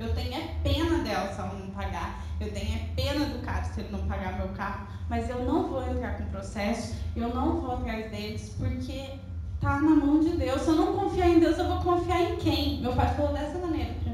Eu 0.00 0.12
tenho 0.12 0.34
é 0.34 0.56
pena 0.64 1.04
dela 1.04 1.32
se 1.32 1.38
ela 1.38 1.54
não 1.54 1.70
pagar. 1.70 2.20
Eu 2.40 2.52
tenho 2.52 2.74
é 2.74 2.88
pena 2.96 3.26
do 3.26 3.38
cara 3.40 3.62
se 3.62 3.80
ele 3.80 3.92
não 3.92 4.08
pagar 4.08 4.36
meu 4.36 4.48
carro. 4.48 4.88
Mas 5.08 5.30
eu 5.30 5.44
não 5.44 5.68
vou 5.68 5.88
entrar 5.88 6.16
com 6.16 6.24
processo, 6.24 6.96
eu 7.14 7.32
não 7.32 7.60
vou 7.60 7.76
atrás 7.76 8.10
deles, 8.10 8.52
porque 8.58 9.20
Está 9.54 9.80
na 9.80 9.96
mão 9.96 10.20
de 10.20 10.36
Deus. 10.36 10.60
Se 10.60 10.68
eu 10.68 10.74
não 10.74 10.92
confiar 10.92 11.28
em 11.30 11.38
Deus, 11.38 11.56
eu 11.56 11.66
vou 11.66 11.80
confiar 11.80 12.20
em 12.20 12.36
quem? 12.36 12.82
Meu 12.82 12.92
pai 12.92 13.14
falou 13.14 13.32
dessa 13.32 13.56
maneira 13.58 13.94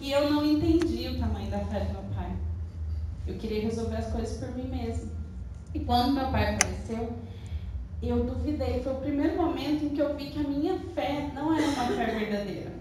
E 0.00 0.12
eu 0.12 0.30
não 0.30 0.44
entendi 0.44 1.08
o 1.08 1.18
tamanho 1.18 1.50
da 1.50 1.58
fé 1.60 1.80
do 1.80 1.92
meu 1.92 2.02
pai. 2.14 2.32
Eu 3.26 3.34
queria 3.36 3.62
resolver 3.62 3.96
as 3.96 4.12
coisas 4.12 4.38
por 4.38 4.54
mim 4.56 4.68
mesma. 4.68 5.10
E 5.74 5.80
quando 5.80 6.14
meu 6.14 6.28
pai 6.28 6.54
apareceu, 6.54 7.12
eu 8.02 8.24
duvidei. 8.24 8.80
Foi 8.82 8.92
o 8.92 9.00
primeiro 9.00 9.36
momento 9.36 9.84
em 9.84 9.90
que 9.90 10.00
eu 10.00 10.16
vi 10.16 10.26
que 10.30 10.38
a 10.38 10.48
minha 10.48 10.78
fé 10.94 11.30
não 11.34 11.54
era 11.54 11.66
uma 11.66 11.86
fé 11.86 12.06
verdadeira. 12.06 12.72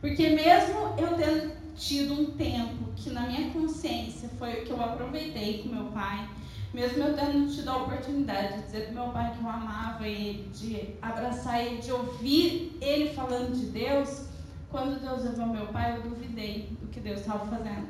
Porque 0.00 0.30
mesmo 0.30 0.94
eu 0.98 1.16
tendo 1.16 1.60
tido 1.74 2.14
um 2.14 2.26
tempo 2.32 2.92
que 2.96 3.10
na 3.10 3.26
minha 3.26 3.50
consciência 3.50 4.28
foi 4.38 4.60
o 4.60 4.64
que 4.64 4.70
eu 4.70 4.82
aproveitei 4.82 5.62
com 5.62 5.70
meu 5.70 5.86
pai, 5.86 6.28
mesmo 6.72 7.02
eu 7.02 7.14
tendo 7.14 7.50
tido 7.52 7.68
a 7.68 7.78
oportunidade 7.78 8.58
de 8.58 8.62
dizer 8.64 8.84
para 8.86 9.02
meu 9.02 9.12
pai 9.12 9.34
que 9.34 9.42
eu 9.42 9.48
amava 9.48 10.06
ele, 10.06 10.48
de 10.54 10.94
abraçar 11.02 11.64
ele, 11.64 11.80
de 11.80 11.90
ouvir 11.90 12.76
ele 12.80 13.10
falando 13.10 13.52
de 13.52 13.66
Deus, 13.66 14.29
quando 14.70 15.00
Deus 15.00 15.24
levou 15.24 15.46
meu 15.46 15.66
pai, 15.66 15.96
eu 15.96 16.02
duvidei 16.02 16.76
do 16.80 16.88
que 16.88 17.00
Deus 17.00 17.20
estava 17.20 17.46
fazendo. 17.46 17.88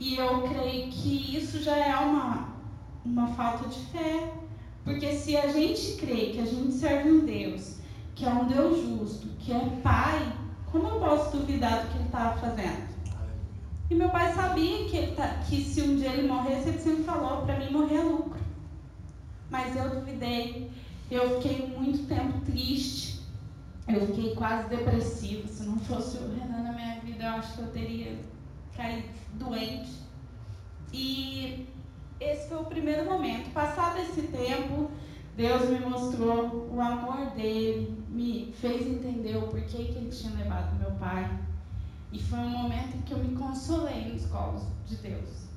E 0.00 0.16
eu 0.16 0.42
creio 0.42 0.90
que 0.90 1.36
isso 1.36 1.62
já 1.62 1.76
é 1.76 1.96
uma, 1.96 2.48
uma 3.04 3.28
falta 3.28 3.68
de 3.68 3.78
fé. 3.86 4.32
Porque 4.84 5.14
se 5.14 5.36
a 5.36 5.48
gente 5.48 5.96
crê 5.96 6.32
que 6.32 6.40
a 6.40 6.44
gente 6.44 6.72
serve 6.72 7.10
um 7.10 7.24
Deus, 7.24 7.78
que 8.14 8.24
é 8.24 8.28
um 8.28 8.46
Deus 8.46 8.82
justo, 8.82 9.28
que 9.38 9.52
é 9.52 9.58
Pai, 9.82 10.32
como 10.70 10.88
eu 10.88 11.00
posso 11.00 11.36
duvidar 11.36 11.82
do 11.82 11.88
que 11.90 11.96
ele 11.98 12.04
estava 12.04 12.36
fazendo? 12.38 12.94
E 13.90 13.94
meu 13.94 14.08
pai 14.08 14.32
sabia 14.32 14.84
que, 14.86 14.96
ele 14.96 15.12
tá, 15.14 15.28
que 15.48 15.62
se 15.62 15.82
um 15.82 15.96
dia 15.96 16.08
ele 16.08 16.26
morresse, 16.26 16.68
ele 16.68 16.78
sempre 16.78 17.04
falou, 17.04 17.42
para 17.42 17.58
mim 17.58 17.70
morrer 17.70 17.96
é 17.96 18.02
lucro. 18.02 18.40
Mas 19.50 19.76
eu 19.76 19.88
duvidei. 19.90 20.70
Eu 21.10 21.40
fiquei 21.40 21.66
muito 21.66 22.06
tempo 22.08 22.40
triste. 22.40 23.13
Eu 23.86 24.06
fiquei 24.06 24.34
quase 24.34 24.68
depressiva. 24.68 25.46
Se 25.46 25.64
não 25.64 25.78
fosse 25.78 26.18
o 26.18 26.34
Renan 26.34 26.62
na 26.62 26.72
minha 26.72 27.00
vida, 27.00 27.24
eu 27.24 27.30
acho 27.30 27.54
que 27.54 27.60
eu 27.60 27.70
teria 27.70 28.18
caído 28.76 29.08
doente. 29.34 29.92
E 30.92 31.66
esse 32.20 32.48
foi 32.48 32.58
o 32.58 32.64
primeiro 32.64 33.04
momento. 33.04 33.52
Passado 33.52 33.98
esse 34.00 34.22
tempo, 34.22 34.90
Deus 35.36 35.68
me 35.68 35.80
mostrou 35.80 36.68
o 36.72 36.80
amor 36.80 37.30
dele, 37.30 38.02
me 38.08 38.54
fez 38.60 38.86
entender 38.86 39.36
o 39.36 39.48
porquê 39.48 39.84
que 39.84 39.98
ele 39.98 40.10
tinha 40.10 40.32
levado 40.34 40.78
meu 40.78 40.92
pai 40.92 41.28
e 42.14 42.22
foi 42.22 42.38
um 42.38 42.48
momento 42.48 42.96
em 42.96 43.02
que 43.02 43.12
eu 43.12 43.18
me 43.18 43.34
consolei 43.34 44.12
nos 44.12 44.24
colos 44.26 44.62
de 44.86 44.94
Deus. 44.96 45.48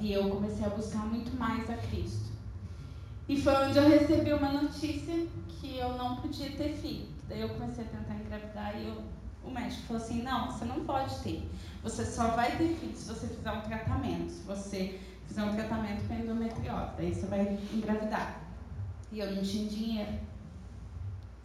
E 0.00 0.12
eu 0.12 0.28
comecei 0.28 0.66
a 0.66 0.70
buscar 0.70 1.06
muito 1.06 1.38
mais 1.38 1.70
a 1.70 1.76
Cristo. 1.76 2.32
E 3.28 3.40
foi 3.40 3.54
onde 3.54 3.78
eu 3.78 3.88
recebi 3.88 4.32
uma 4.32 4.52
notícia 4.52 5.24
que 5.48 5.78
eu 5.78 5.96
não 5.96 6.16
podia 6.16 6.50
ter 6.50 6.74
filho. 6.74 7.06
Daí 7.32 7.40
eu 7.40 7.48
comecei 7.48 7.82
a 7.82 7.88
tentar 7.88 8.14
engravidar 8.14 8.78
e 8.78 8.88
eu, 8.88 9.02
o 9.42 9.50
médico 9.50 9.84
falou 9.84 10.02
assim: 10.02 10.22
não, 10.22 10.50
você 10.50 10.66
não 10.66 10.84
pode 10.84 11.18
ter. 11.20 11.50
Você 11.82 12.04
só 12.04 12.28
vai 12.28 12.58
ter 12.58 12.74
filho 12.74 12.94
se 12.94 13.08
você 13.08 13.26
fizer 13.26 13.50
um 13.50 13.62
tratamento. 13.62 14.30
Se 14.30 14.42
você 14.42 15.00
fizer 15.26 15.42
um 15.42 15.54
tratamento 15.54 16.06
com 16.06 16.14
endometriose, 16.14 16.92
daí 16.98 17.14
você 17.14 17.26
vai 17.26 17.58
engravidar. 17.72 18.42
E 19.10 19.20
eu 19.20 19.34
não 19.34 19.42
tinha 19.42 19.66
dinheiro. 19.66 20.12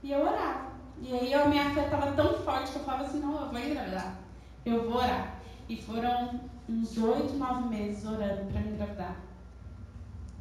E 0.04 0.12
eu 0.12 0.26
orava. 0.26 0.72
E 1.02 1.14
aí 1.14 1.34
a 1.34 1.48
minha 1.48 1.74
fé 1.74 1.86
estava 1.86 2.12
tão 2.12 2.34
forte 2.34 2.72
que 2.72 2.80
eu 2.80 2.84
falava 2.84 3.06
assim, 3.06 3.20
não, 3.20 3.40
eu 3.40 3.50
vou 3.50 3.60
engravidar. 3.60 4.20
Eu 4.66 4.90
vou 4.90 4.98
orar. 4.98 5.40
E 5.70 5.82
foram 5.82 6.42
uns 6.68 6.98
oito, 6.98 7.34
nove 7.38 7.70
meses 7.70 8.06
orando 8.06 8.52
para 8.52 8.60
me 8.60 8.72
engravidar. 8.72 9.16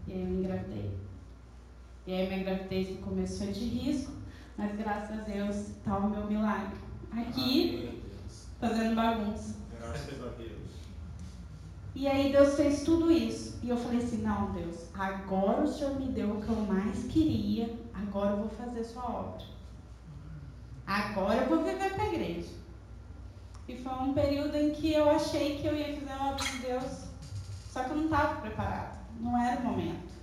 E 0.08 0.12
aí 0.12 0.22
eu 0.22 0.28
engravidei. 0.28 0.98
E 2.04 2.12
aí 2.12 2.28
minha 2.28 2.42
gravidez 2.42 2.98
começou 2.98 3.46
de 3.46 3.64
risco, 3.64 4.15
mas 4.56 4.76
graças 4.76 5.18
a 5.18 5.22
Deus 5.22 5.56
está 5.56 5.98
o 5.98 6.10
meu 6.10 6.26
milagre. 6.26 6.76
Aqui, 7.12 8.02
fazendo 8.60 8.94
bagunça. 8.94 9.56
Graças 9.78 10.22
a 10.22 10.28
Deus. 10.38 10.66
E 11.94 12.06
aí 12.06 12.30
Deus 12.30 12.54
fez 12.54 12.82
tudo 12.82 13.10
isso. 13.10 13.58
E 13.62 13.70
eu 13.70 13.76
falei 13.76 13.98
assim, 13.98 14.22
não, 14.22 14.52
Deus, 14.52 14.88
agora 14.94 15.62
o 15.62 15.66
Senhor 15.66 15.98
me 15.98 16.08
deu 16.08 16.30
o 16.30 16.42
que 16.42 16.48
eu 16.48 16.56
mais 16.56 17.04
queria, 17.04 17.75
agora 17.94 18.32
eu 18.32 18.36
vou 18.36 18.48
fazer 18.50 18.84
sua 18.84 19.04
obra. 19.04 19.44
Agora 20.86 21.42
eu 21.42 21.48
vou 21.48 21.64
viver 21.64 21.94
para 21.94 22.04
a 22.04 22.08
igreja. 22.08 22.50
E 23.68 23.76
foi 23.76 23.92
um 23.92 24.14
período 24.14 24.54
em 24.56 24.70
que 24.70 24.92
eu 24.92 25.10
achei 25.10 25.58
que 25.58 25.66
eu 25.66 25.75
ia 25.75 25.96
fazer 25.96 26.12
a 26.12 26.30
obra 26.30 26.44
de 26.44 26.58
Deus, 26.58 27.06
só 27.72 27.82
que 27.82 27.90
eu 27.90 27.96
não 27.96 28.04
estava 28.04 28.40
preparada, 28.40 28.98
não 29.18 29.42
era 29.42 29.60
o 29.60 29.64
momento. 29.64 30.15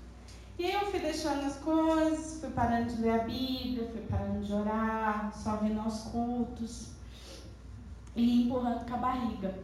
E 0.57 0.65
aí 0.65 0.73
eu 0.73 0.91
fui 0.91 0.99
deixando 0.99 1.45
as 1.45 1.57
coisas, 1.57 2.39
fui 2.39 2.49
parando 2.51 2.93
de 2.93 3.01
ler 3.01 3.21
a 3.21 3.23
Bíblia, 3.23 3.89
fui 3.91 4.01
parando 4.01 4.45
de 4.45 4.53
orar, 4.53 5.31
só 5.33 5.57
vendo 5.57 5.79
aos 5.79 6.03
cultos 6.03 6.89
e 8.15 8.43
empurrando 8.43 8.85
com 8.87 8.93
a 8.93 8.97
barriga. 8.97 9.55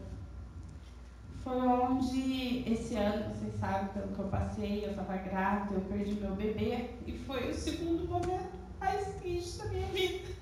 Foi 1.43 1.57
onde 1.57 2.63
esse 2.69 2.95
ano, 2.95 3.33
vocês 3.33 3.53
sabem 3.59 3.87
pelo 3.89 4.07
que 4.09 4.19
eu 4.19 4.27
passei, 4.27 4.85
eu 4.85 4.91
estava 4.91 5.17
grávida, 5.17 5.75
eu 5.75 5.81
perdi 5.81 6.13
meu 6.15 6.35
bebê 6.35 6.89
e 7.05 7.17
foi 7.19 7.49
o 7.49 7.53
segundo 7.53 8.07
momento 8.07 8.49
mais 8.79 9.07
triste 9.15 9.59
da 9.59 9.65
minha 9.65 9.87
vida 9.87 10.39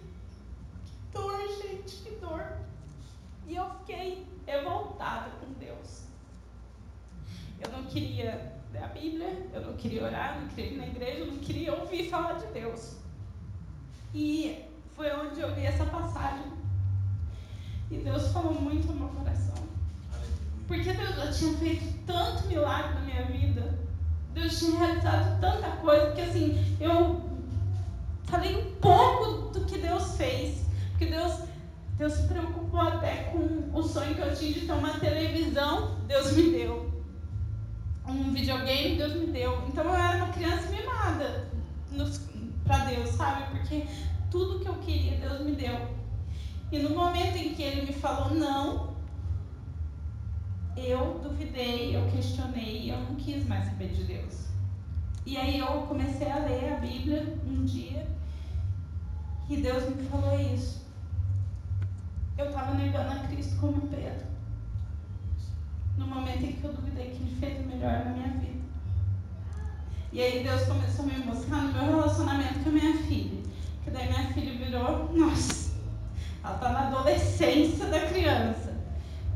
dor, 1.17 1.39
gente, 1.61 1.97
que 2.03 2.15
dor. 2.15 2.57
E 3.47 3.55
eu 3.55 3.69
fiquei 3.79 4.25
revoltada 4.45 5.29
com 5.39 5.53
Deus. 5.53 6.03
Eu 7.59 7.71
não 7.71 7.83
queria 7.85 8.55
ler 8.77 8.83
a 8.83 8.87
Bíblia, 8.87 9.49
eu 9.53 9.61
não 9.61 9.73
queria 9.73 10.03
orar, 10.03 10.39
não 10.39 10.47
queria 10.49 10.71
ir 10.71 10.77
na 10.77 10.87
igreja, 10.87 11.25
não 11.25 11.37
queria 11.37 11.73
ouvir 11.73 12.09
falar 12.09 12.33
de 12.33 12.47
Deus. 12.47 12.97
E 14.13 14.63
foi 14.95 15.11
onde 15.11 15.39
eu 15.39 15.53
vi 15.53 15.65
essa 15.65 15.85
passagem. 15.85 16.45
E 17.89 17.97
Deus 17.97 18.27
falou 18.31 18.53
muito 18.53 18.87
no 18.87 18.95
meu 18.95 19.07
coração. 19.09 19.55
Porque 20.67 20.93
Deus 20.93 21.15
já 21.15 21.31
tinha 21.31 21.57
feito 21.57 22.05
tanto 22.05 22.47
milagre 22.47 22.93
na 22.95 23.01
minha 23.01 23.23
vida. 23.25 23.79
Deus 24.33 24.59
tinha 24.59 24.77
realizado 24.77 25.39
tanta 25.39 25.69
coisa 25.77 26.11
que 26.11 26.21
assim, 26.21 26.77
eu 26.79 27.21
falei 28.25 28.55
um 28.55 28.75
pouco 28.75 29.49
do 29.51 29.65
que 29.65 29.77
Deus 29.77 30.17
fez. 30.17 30.65
Porque 30.91 31.05
Deus, 31.05 31.43
Deus 31.97 32.13
se 32.13 32.27
preocupou 32.27 32.81
até 32.81 33.31
com 33.31 33.71
o 33.73 33.83
sonho 33.83 34.15
que 34.15 34.21
eu 34.21 34.35
tinha 34.35 34.53
de 34.53 34.61
ter 34.61 34.73
uma 34.73 34.99
televisão, 34.99 35.95
Deus 36.07 36.33
me 36.33 36.51
deu. 36.51 36.86
Um 38.07 38.31
videogame, 38.31 38.97
Deus 38.97 39.15
me 39.15 39.27
deu. 39.27 39.63
Então 39.67 39.83
eu 39.83 39.95
era 39.95 40.23
uma 40.23 40.33
criança 40.33 40.69
mimada 40.69 41.47
para 42.63 42.85
Deus, 42.85 43.09
sabe? 43.09 43.51
Porque 43.51 43.85
tudo 44.31 44.59
que 44.59 44.67
eu 44.67 44.75
queria, 44.75 45.17
Deus 45.17 45.41
me 45.41 45.53
deu. 45.53 45.87
E 46.71 46.79
no 46.79 46.91
momento 46.91 47.37
em 47.37 47.53
que 47.53 47.63
ele 47.63 47.85
me 47.85 47.93
falou 47.93 48.33
não, 48.33 48.95
eu 50.75 51.19
duvidei, 51.23 51.95
eu 51.95 52.07
questionei, 52.09 52.91
eu 52.91 52.99
não 52.99 53.15
quis 53.15 53.45
mais 53.47 53.65
saber 53.65 53.89
de 53.89 54.03
Deus. 54.03 54.47
E 55.25 55.37
aí 55.37 55.59
eu 55.59 55.83
comecei 55.87 56.29
a 56.29 56.39
ler 56.39 56.73
a 56.73 56.77
Bíblia 56.77 57.37
um 57.45 57.65
dia 57.65 58.07
e 59.49 59.57
Deus 59.57 59.95
me 59.95 60.03
falou 60.07 60.39
isso 60.39 60.87
eu 62.37 62.45
estava 62.45 62.75
negando 62.75 63.11
a 63.11 63.27
Cristo 63.27 63.59
como 63.59 63.87
Pedro. 63.87 64.25
No 65.97 66.07
momento 66.07 66.43
em 66.43 66.53
que 66.53 66.63
eu 66.63 66.73
duvidei 66.73 67.09
que 67.09 67.23
Ele 67.23 67.37
fez 67.39 67.59
o 67.65 67.67
melhor 67.67 68.05
na 68.05 68.11
minha 68.11 68.27
vida. 68.29 68.57
E 70.11 70.21
aí 70.21 70.43
Deus 70.43 70.63
começou 70.63 71.05
a 71.05 71.07
me 71.07 71.17
mostrar 71.25 71.57
no 71.57 71.73
meu 71.73 71.85
relacionamento 71.97 72.59
com 72.59 72.69
a 72.69 72.71
minha 72.71 72.97
filha. 73.03 73.41
Que 73.83 73.91
daí 73.91 74.07
minha 74.07 74.33
filha 74.33 74.65
virou, 74.65 75.11
nossa, 75.13 75.71
ela 76.43 76.55
está 76.55 76.69
na 76.69 76.87
adolescência 76.87 77.85
da 77.87 77.99
criança. 78.01 78.75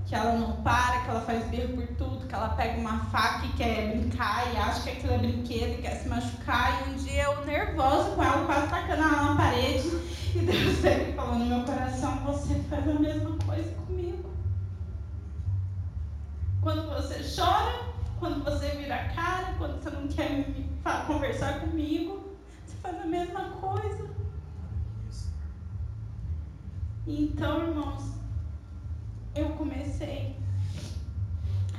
que 0.06 0.16
ela 0.16 0.34
não 0.34 0.58
para, 0.62 1.00
que 1.02 1.10
ela 1.10 1.22
faz 1.22 1.46
berro 1.48 1.74
por 1.74 1.88
tudo, 1.96 2.28
que 2.28 2.36
ela 2.36 2.50
pega 2.50 2.80
uma 2.80 3.00
faca 3.06 3.46
e 3.46 3.50
quer 3.54 3.96
brincar 3.96 4.46
e 4.54 4.58
acha 4.58 4.82
que 4.82 4.90
aquilo 4.90 5.14
é 5.14 5.18
brinquedo 5.20 5.80
e 5.80 5.82
quer 5.82 5.96
se 5.96 6.10
machucar. 6.10 6.82
E 6.86 6.90
um 6.92 6.96
dia 6.98 7.24
eu 7.24 7.46
nervosa 7.46 8.12
com 8.12 8.22
ela, 8.24 8.46
quase 8.46 8.68
tacando 8.68 9.02
ela 9.04 9.22
na 9.24 9.36
parede. 9.36 9.90
E 10.36 10.40
Deus 10.40 10.78
sempre 10.80 11.14
falou 11.14 11.36
no 11.36 11.46
meu 11.46 11.64
coração, 11.64 12.18
você 12.26 12.56
faz 12.70 12.90
a 12.90 12.94
mesma 12.94 13.38
coisa 13.46 13.70
comigo. 13.72 13.91
Quando 16.62 16.88
você 16.90 17.16
chora, 17.36 17.92
quando 18.20 18.44
você 18.44 18.70
vira 18.78 18.96
a 18.96 19.10
cara, 19.10 19.56
quando 19.58 19.82
você 19.82 19.90
não 19.90 20.08
quer 20.08 20.46
conversar 21.08 21.60
comigo, 21.60 22.36
você 22.66 22.78
faz 22.78 23.02
a 23.02 23.06
mesma 23.06 23.50
coisa. 23.52 24.10
Então, 27.08 27.68
irmãos, 27.68 28.04
eu 29.34 29.50
comecei 29.54 30.36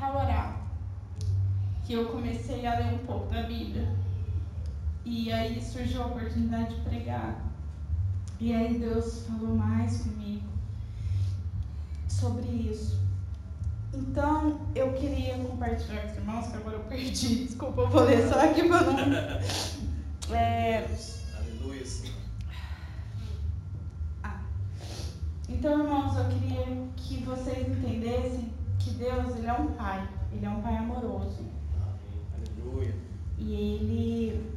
a 0.01 0.11
orar. 0.11 0.61
Que 1.85 1.93
eu 1.93 2.09
comecei 2.09 2.67
a 2.67 2.75
ler 2.79 2.95
um 2.95 3.07
pouco 3.07 3.33
da 3.33 3.43
Bíblia. 3.43 3.89
E 5.05 5.33
aí 5.33 5.62
surgiu 5.62 6.03
a 6.03 6.07
oportunidade 6.07 6.75
de 6.75 6.81
pregar. 6.83 7.41
E 8.41 8.53
aí 8.53 8.79
Deus 8.81 9.27
falou 9.27 9.55
mais 9.55 10.03
comigo 10.03 10.49
sobre 12.09 12.49
isso. 12.49 13.01
Então, 13.95 14.59
eu 14.75 14.93
queria 14.95 15.37
compartilhar 15.39 16.01
com 16.03 16.09
os 16.09 16.17
irmãos, 16.17 16.47
que 16.47 16.57
agora 16.57 16.77
eu 16.77 16.85
perdi. 16.85 17.45
Desculpa, 17.45 17.83
eu 17.83 17.89
vou 17.89 18.05
ler 18.05 18.27
só 18.27 18.41
aqui 18.45 18.67
para 18.67 18.81
não. 18.81 20.35
É... 20.35 20.87
Aleluia, 21.37 21.85
Senhor. 21.85 22.17
Ah. 24.23 24.41
Então, 25.47 25.83
irmãos, 25.83 26.17
eu 26.17 26.25
queria 26.25 26.89
que 26.97 27.23
vocês 27.23 27.69
entendessem 27.69 28.51
que 28.79 28.91
Deus, 28.93 29.37
Ele 29.37 29.47
é 29.47 29.53
um 29.53 29.73
Pai. 29.73 30.09
Ele 30.33 30.47
é 30.47 30.49
um 30.49 30.63
Pai 30.63 30.77
amoroso. 30.77 31.45
Aleluia. 32.35 32.95
E 33.39 33.53
Ele, 33.53 34.51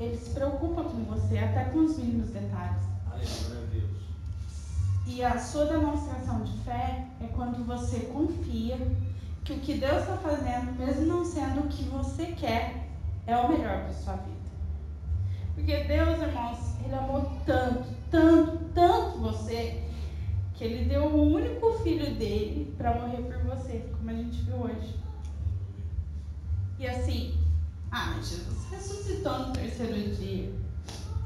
Ele 0.00 0.16
se 0.16 0.30
preocupa 0.30 0.82
com 0.82 1.04
você, 1.04 1.38
até 1.38 1.66
com 1.66 1.84
os 1.84 1.96
mínimos 1.98 2.30
detalhes. 2.30 2.82
E 5.06 5.22
a 5.22 5.38
sua 5.38 5.66
demonstração 5.66 6.42
de 6.42 6.58
fé 6.58 7.06
é 7.20 7.26
quando 7.28 7.64
você 7.64 8.00
confia 8.00 8.76
que 9.44 9.52
o 9.52 9.60
que 9.60 9.74
Deus 9.74 10.00
está 10.00 10.16
fazendo, 10.16 10.72
mesmo 10.76 11.06
não 11.06 11.24
sendo 11.24 11.60
o 11.60 11.68
que 11.68 11.84
você 11.84 12.26
quer, 12.32 12.88
é 13.26 13.36
o 13.36 13.48
melhor 13.48 13.84
para 13.84 13.92
sua 13.92 14.14
vida. 14.14 14.36
Porque 15.54 15.84
Deus, 15.84 16.20
irmãos, 16.20 16.58
Ele 16.84 16.94
amou 16.94 17.30
tanto, 17.46 17.88
tanto, 18.10 18.58
tanto 18.74 19.18
você, 19.18 19.82
que 20.54 20.64
Ele 20.64 20.88
deu 20.88 21.04
o 21.04 21.34
único 21.34 21.72
filho 21.84 22.14
dele 22.16 22.74
para 22.76 22.94
morrer 22.94 23.22
por 23.22 23.38
você, 23.44 23.88
como 23.96 24.10
a 24.10 24.14
gente 24.14 24.42
viu 24.42 24.56
hoje. 24.56 24.96
E 26.78 26.86
assim, 26.86 27.38
ah, 27.92 28.14
mas 28.16 28.28
Jesus 28.28 28.70
ressuscitou 28.70 29.38
no 29.38 29.52
terceiro 29.52 30.14
dia. 30.14 30.52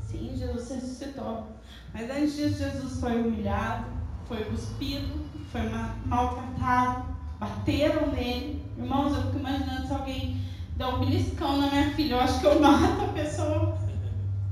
Sim, 0.07 0.37
Jesus 0.37 0.71
ressuscitou. 0.71 1.47
Mas 1.93 2.11
antes 2.11 2.37
disso, 2.37 2.59
Jesus 2.59 3.01
foi 3.01 3.21
humilhado, 3.21 3.87
foi 4.27 4.45
cuspido, 4.45 5.25
foi 5.51 5.63
maltratado, 6.07 7.05
bateram 7.39 8.13
nele. 8.13 8.63
Irmãos, 8.79 9.15
eu 9.15 9.23
fico 9.25 9.39
imaginando 9.39 9.87
se 9.87 9.93
alguém 9.93 10.41
dá 10.77 10.89
um 10.89 11.01
beliscão 11.01 11.61
na 11.61 11.71
minha 11.71 11.91
filha, 11.93 12.15
eu 12.15 12.21
acho 12.21 12.41
que 12.41 12.47
eu 12.47 12.61
mato 12.61 13.05
a 13.05 13.09
pessoa. 13.13 13.79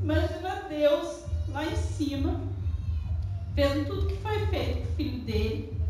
Imagina 0.02 0.62
Deus 0.68 1.24
lá 1.48 1.64
em 1.64 1.76
cima, 1.76 2.40
vendo 3.54 3.86
tudo 3.86 4.06
que 4.06 4.16
foi 4.16 4.46
feito 4.46 4.86
com 4.86 4.92
o 4.92 4.96
filho 4.96 5.20
dele, 5.20 5.82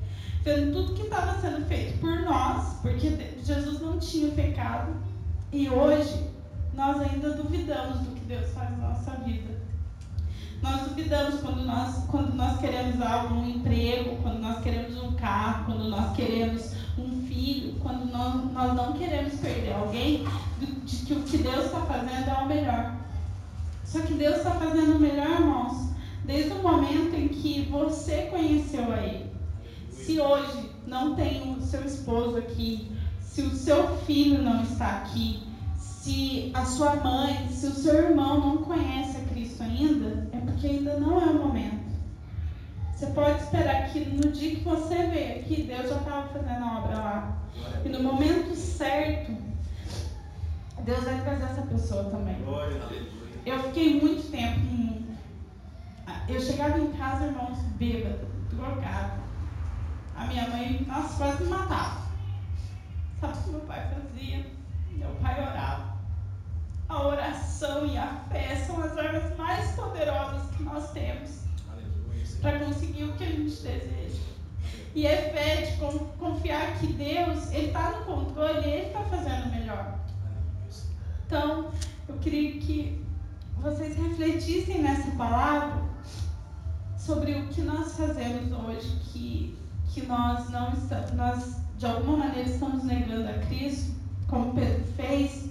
vendo 0.42 0.72
tudo 0.72 0.94
que 0.94 1.02
estava 1.02 1.40
sendo 1.40 1.66
feito 1.66 1.98
por 1.98 2.20
nós, 2.20 2.74
porque 2.80 3.10
Jesus 3.42 3.80
não 3.80 3.98
tinha 3.98 4.30
pecado. 4.32 4.94
E 5.52 5.68
hoje, 5.68 6.30
nós 6.74 7.00
ainda 7.00 7.30
duvidamos 7.30 8.00
do 8.00 8.14
que 8.14 8.20
Deus 8.20 8.50
faz 8.52 8.70
na 8.70 8.88
nossa 8.88 9.12
vida. 9.24 9.58
Nós 10.62 10.82
duvidamos 10.82 11.40
quando 11.40 11.64
nós, 11.64 12.04
quando 12.10 12.34
nós 12.34 12.58
queremos 12.58 13.00
algo, 13.00 13.34
um 13.34 13.48
emprego, 13.48 14.16
quando 14.22 14.40
nós 14.40 14.60
queremos 14.62 15.00
um 15.00 15.12
carro, 15.12 15.66
quando 15.66 15.88
nós 15.88 16.16
queremos 16.16 16.72
um 16.98 17.22
filho, 17.26 17.74
quando 17.80 18.10
nós, 18.10 18.52
nós 18.52 18.74
não 18.74 18.92
queremos 18.94 19.34
perder 19.34 19.72
alguém, 19.74 20.26
de 20.84 20.96
que 21.06 21.12
o 21.14 21.22
que 21.22 21.38
Deus 21.38 21.66
está 21.66 21.80
fazendo 21.82 22.28
é 22.28 22.42
o 22.42 22.46
melhor. 22.46 22.96
Só 23.84 24.00
que 24.00 24.14
Deus 24.14 24.38
está 24.38 24.50
fazendo 24.50 24.96
o 24.96 25.00
melhor, 25.00 25.40
irmãos, 25.40 25.90
desde 26.24 26.50
o 26.50 26.62
momento 26.62 27.14
em 27.14 27.28
que 27.28 27.68
você 27.70 28.22
conheceu 28.30 28.92
a 28.92 28.98
Ele. 28.98 29.30
Se 29.90 30.20
hoje 30.20 30.70
não 30.86 31.14
tem 31.14 31.54
o 31.54 31.60
seu 31.62 31.84
esposo 31.84 32.36
aqui, 32.36 32.90
se 33.20 33.42
o 33.42 33.50
seu 33.54 33.96
filho 33.98 34.42
não 34.42 34.62
está 34.62 34.98
aqui, 34.98 35.42
se 35.78 36.50
a 36.54 36.64
sua 36.64 36.96
mãe, 36.96 37.48
se 37.50 37.66
o 37.66 37.72
seu 37.72 37.94
irmão 37.94 38.40
não 38.40 38.56
conhece 38.64 39.18
Cristo 39.58 39.62
ainda, 39.62 40.28
é 40.32 40.40
porque 40.40 40.66
ainda 40.66 41.00
não 41.00 41.20
é 41.20 41.24
o 41.26 41.46
momento. 41.46 41.88
Você 42.94 43.06
pode 43.08 43.42
esperar 43.42 43.88
que 43.90 44.00
no 44.00 44.32
dia 44.32 44.56
que 44.56 44.64
você 44.64 45.06
vê 45.06 45.44
que 45.46 45.62
Deus 45.64 45.88
já 45.88 45.96
estava 45.96 46.28
fazendo 46.28 46.64
a 46.64 46.78
obra 46.78 46.98
lá. 46.98 47.38
E 47.84 47.88
no 47.88 48.02
momento 48.02 48.54
certo, 48.54 49.36
Deus 50.84 51.04
vai 51.04 51.20
trazer 51.22 51.44
essa 51.44 51.62
pessoa 51.62 52.04
também. 52.04 52.36
Eu 53.46 53.62
fiquei 53.64 54.00
muito 54.00 54.30
tempo. 54.30 54.68
Eu 56.28 56.40
chegava 56.40 56.78
em 56.78 56.92
casa, 56.92 57.26
irmãos, 57.26 57.58
bêbada, 57.78 58.26
drogada. 58.50 59.18
A 60.16 60.26
minha 60.26 60.48
mãe, 60.48 60.84
nossa, 60.86 61.16
quase 61.16 61.44
me 61.44 61.50
matava. 61.50 62.08
Sabe 63.20 63.38
o 63.38 63.42
que 63.42 63.50
meu 63.50 63.60
pai 63.60 63.88
fazia? 63.88 64.46
Meu 64.92 65.10
pai 65.22 65.40
orava 65.40 65.87
a 66.88 67.06
oração 67.06 67.86
e 67.86 67.98
a 67.98 68.06
fé 68.30 68.56
são 68.56 68.80
as 68.82 68.96
armas 68.96 69.36
mais 69.36 69.72
poderosas 69.72 70.50
que 70.56 70.62
nós 70.62 70.90
temos 70.92 71.38
para 72.40 72.58
conseguir 72.60 73.04
o 73.04 73.12
que 73.14 73.24
a 73.24 73.26
gente 73.26 73.62
deseja. 73.62 74.22
E 74.94 75.06
é 75.06 75.30
fé 75.30 75.62
de 75.62 75.76
confiar 76.18 76.78
que 76.78 76.86
Deus 76.86 77.52
ele 77.52 77.68
está 77.68 77.90
no 77.90 78.04
controle 78.04 78.66
e 78.66 78.70
Ele 78.70 78.86
está 78.86 79.00
fazendo 79.02 79.50
melhor. 79.50 79.98
Então, 81.26 81.70
eu 82.08 82.16
queria 82.18 82.52
que 82.52 83.04
vocês 83.58 83.96
refletissem 83.96 84.82
nessa 84.82 85.10
palavra 85.12 85.82
sobre 86.96 87.32
o 87.32 87.48
que 87.48 87.60
nós 87.60 87.96
fazemos 87.96 88.50
hoje, 88.52 88.88
que, 89.12 89.58
que 89.88 90.06
nós 90.06 90.48
não 90.50 90.72
estamos, 90.72 91.12
nós 91.12 91.56
de 91.76 91.86
alguma 91.86 92.18
maneira 92.18 92.48
estamos 92.48 92.82
negando 92.84 93.28
a 93.28 93.34
Cristo, 93.46 93.94
como 94.26 94.54
Pedro 94.54 94.84
fez, 94.96 95.47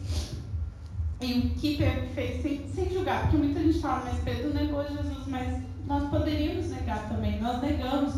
e 1.20 1.34
o 1.34 1.50
que 1.56 1.78
Pedro 1.78 2.08
fez 2.14 2.42
sem, 2.42 2.68
sem 2.70 2.92
julgar, 2.92 3.24
porque 3.24 3.38
muita 3.38 3.60
gente 3.60 3.80
fala, 3.80 4.06
mas 4.06 4.24
Pedro 4.24 4.54
negou 4.54 4.84
Jesus, 4.84 5.28
mas 5.28 5.64
nós 5.86 6.10
poderíamos 6.10 6.70
negar 6.70 7.10
também, 7.10 7.42
nós 7.42 7.62
negamos 7.62 8.14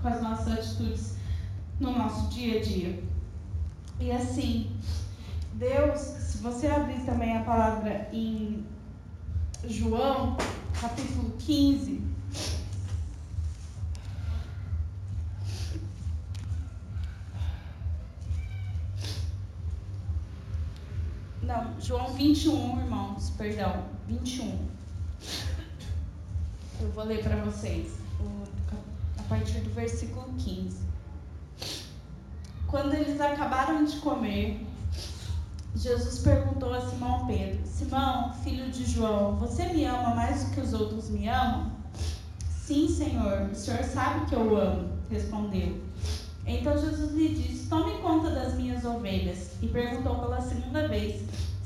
com 0.00 0.08
as 0.08 0.22
nossas 0.22 0.52
atitudes 0.52 1.16
no 1.80 1.92
nosso 1.92 2.28
dia 2.30 2.60
a 2.60 2.62
dia. 2.62 3.02
E 3.98 4.12
assim, 4.12 4.70
Deus, 5.54 6.00
se 6.00 6.38
você 6.38 6.68
abrir 6.68 7.00
também 7.04 7.36
a 7.36 7.42
palavra 7.42 8.08
em 8.12 8.64
João, 9.66 10.36
capítulo 10.80 11.32
15, 11.38 12.04
Não, 21.46 21.73
João 21.84 22.14
21, 22.14 22.80
irmãos, 22.80 23.28
perdão, 23.36 23.84
21. 24.08 24.58
Eu 26.80 26.90
vou 26.92 27.04
ler 27.04 27.22
para 27.22 27.36
vocês 27.44 27.92
a 29.18 29.22
partir 29.24 29.60
do 29.60 29.68
versículo 29.68 30.32
15. 30.38 30.78
Quando 32.68 32.94
eles 32.94 33.20
acabaram 33.20 33.84
de 33.84 33.96
comer, 33.96 34.66
Jesus 35.76 36.20
perguntou 36.20 36.72
a 36.72 36.88
Simão 36.88 37.26
Pedro: 37.26 37.60
Simão, 37.66 38.32
filho 38.32 38.70
de 38.70 38.86
João, 38.86 39.36
você 39.36 39.66
me 39.66 39.84
ama 39.84 40.14
mais 40.14 40.42
do 40.42 40.54
que 40.54 40.60
os 40.60 40.72
outros 40.72 41.10
me 41.10 41.28
amam? 41.28 41.70
Sim, 42.48 42.88
Senhor, 42.88 43.50
o 43.50 43.54
Senhor 43.54 43.84
sabe 43.84 44.24
que 44.24 44.34
eu 44.34 44.56
amo, 44.56 44.88
respondeu. 45.10 45.78
Então 46.46 46.78
Jesus 46.78 47.12
lhe 47.12 47.34
disse: 47.34 47.68
Tome 47.68 47.98
conta 47.98 48.30
das 48.30 48.54
minhas 48.54 48.86
ovelhas. 48.86 49.50
E 49.60 49.68
perguntou 49.68 50.14
pela 50.16 50.40
segunda 50.40 50.88
vez: 50.88 51.22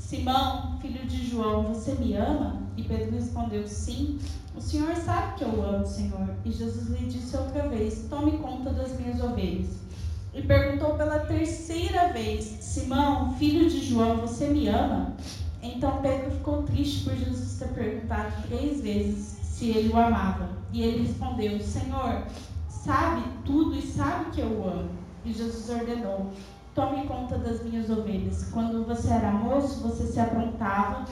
Simão, 0.09 0.79
filho 0.81 1.05
de 1.05 1.29
João, 1.29 1.65
você 1.65 1.91
me 1.91 2.15
ama? 2.15 2.63
E 2.75 2.81
Pedro 2.81 3.11
respondeu: 3.11 3.67
Sim. 3.67 4.17
O 4.57 4.59
Senhor 4.59 4.95
sabe 4.95 5.35
que 5.37 5.43
eu 5.43 5.63
amo, 5.63 5.85
Senhor. 5.85 6.27
E 6.43 6.51
Jesus 6.51 6.87
lhe 6.89 7.05
disse 7.05 7.37
outra 7.37 7.69
vez: 7.69 8.07
Tome 8.09 8.39
conta 8.39 8.71
das 8.71 8.99
minhas 8.99 9.21
ovelhas. 9.21 9.67
E 10.33 10.41
perguntou 10.41 10.95
pela 10.95 11.19
terceira 11.19 12.11
vez: 12.11 12.43
Simão, 12.59 13.35
filho 13.35 13.69
de 13.69 13.85
João, 13.85 14.17
você 14.17 14.47
me 14.47 14.67
ama? 14.67 15.13
Então 15.61 16.01
Pedro 16.01 16.31
ficou 16.31 16.63
triste 16.63 17.03
por 17.03 17.15
Jesus 17.15 17.59
ter 17.59 17.67
perguntado 17.67 18.33
três 18.47 18.81
vezes 18.81 19.37
se 19.43 19.69
ele 19.69 19.93
o 19.93 19.97
amava. 19.99 20.49
E 20.73 20.81
ele 20.81 21.05
respondeu: 21.05 21.59
Senhor, 21.59 22.23
sabe 22.67 23.21
tudo 23.45 23.75
e 23.77 23.83
sabe 23.83 24.31
que 24.31 24.41
eu 24.41 24.59
o 24.59 24.67
amo. 24.67 24.89
E 25.23 25.31
Jesus 25.31 25.69
ordenou: 25.69 26.31
Tome 26.79 27.05
conta 27.07 27.37
das 27.37 27.61
minhas 27.61 27.89
ovelhas. 27.89 28.47
Quando 28.53 28.85
você 28.85 29.09
era 29.09 29.29
moço, 29.31 29.81
você 29.81 30.07
se 30.07 30.17
aprontava 30.17 31.03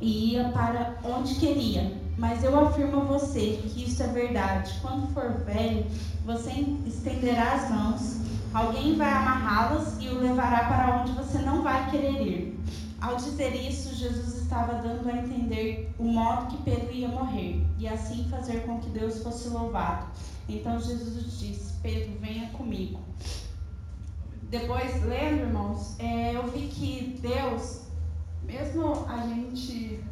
e 0.00 0.32
ia 0.32 0.48
para 0.48 0.96
onde 1.04 1.36
queria. 1.36 1.96
Mas 2.18 2.42
eu 2.42 2.58
afirmo 2.58 3.02
a 3.02 3.04
você 3.04 3.60
que 3.62 3.84
isso 3.84 4.02
é 4.02 4.08
verdade. 4.08 4.74
Quando 4.82 5.06
for 5.14 5.44
velho, 5.44 5.86
você 6.24 6.50
estenderá 6.84 7.52
as 7.52 7.70
mãos, 7.70 8.20
alguém 8.52 8.96
vai 8.96 9.12
amarrá-las 9.12 9.96
e 10.00 10.08
o 10.08 10.18
levará 10.18 10.64
para 10.64 11.02
onde 11.02 11.12
você 11.12 11.38
não 11.38 11.62
vai 11.62 11.88
querer 11.88 12.26
ir. 12.26 12.60
Ao 13.00 13.14
dizer 13.14 13.54
isso, 13.54 13.94
Jesus 13.94 14.42
estava 14.42 14.82
dando 14.82 15.08
a 15.08 15.18
entender 15.18 15.88
o 16.00 16.04
modo 16.04 16.48
que 16.48 16.64
Pedro 16.64 16.92
ia 16.92 17.06
morrer 17.06 17.64
e 17.78 17.86
assim 17.86 18.26
fazer 18.28 18.66
com 18.66 18.80
que 18.80 18.90
Deus 18.90 19.22
fosse 19.22 19.50
louvado. 19.50 20.06
Então 20.48 20.80
Jesus 20.80 21.38
disse: 21.38 21.74
Pedro, 21.80 22.18
venha 22.20 22.48
comigo. 22.48 22.98
Depois, 24.50 25.00
lendo, 25.04 25.42
irmãos, 25.42 25.94
é, 26.00 26.34
eu 26.34 26.50
vi 26.50 26.66
que 26.66 27.20
Deus, 27.22 27.82
mesmo 28.42 29.06
a 29.08 29.18
gente 29.28 30.02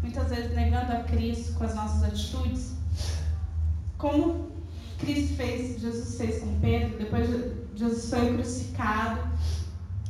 muitas 0.00 0.28
vezes 0.28 0.54
negando 0.54 0.92
a 0.92 1.02
Cristo 1.02 1.54
com 1.54 1.64
as 1.64 1.74
nossas 1.74 2.04
atitudes, 2.04 2.74
como 3.98 4.52
Cristo 4.98 5.34
fez, 5.34 5.80
Jesus 5.80 6.16
fez 6.16 6.40
com 6.40 6.60
Pedro, 6.60 6.96
depois 6.96 7.28
Jesus 7.74 8.08
foi 8.08 8.34
crucificado, 8.34 9.20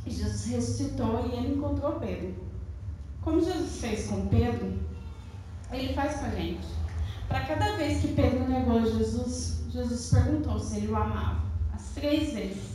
Jesus 0.06 0.44
ressuscitou 0.46 1.26
e 1.30 1.36
ele 1.36 1.54
encontrou 1.54 1.92
Pedro. 1.92 2.34
Como 3.22 3.42
Jesus 3.42 3.80
fez 3.80 4.06
com 4.06 4.26
Pedro, 4.28 4.78
ele 5.70 5.94
faz 5.94 6.16
com 6.16 6.26
a 6.26 6.30
gente. 6.30 6.66
Para 7.26 7.46
cada 7.46 7.76
vez 7.76 8.02
que 8.02 8.08
Pedro 8.08 8.46
negou 8.46 8.84
Jesus, 8.84 9.64
Jesus 9.70 10.10
perguntou 10.10 10.58
se 10.58 10.76
ele 10.76 10.88
o 10.88 10.96
amava. 10.96 11.40
As 11.72 11.90
três 11.94 12.34
vezes. 12.34 12.71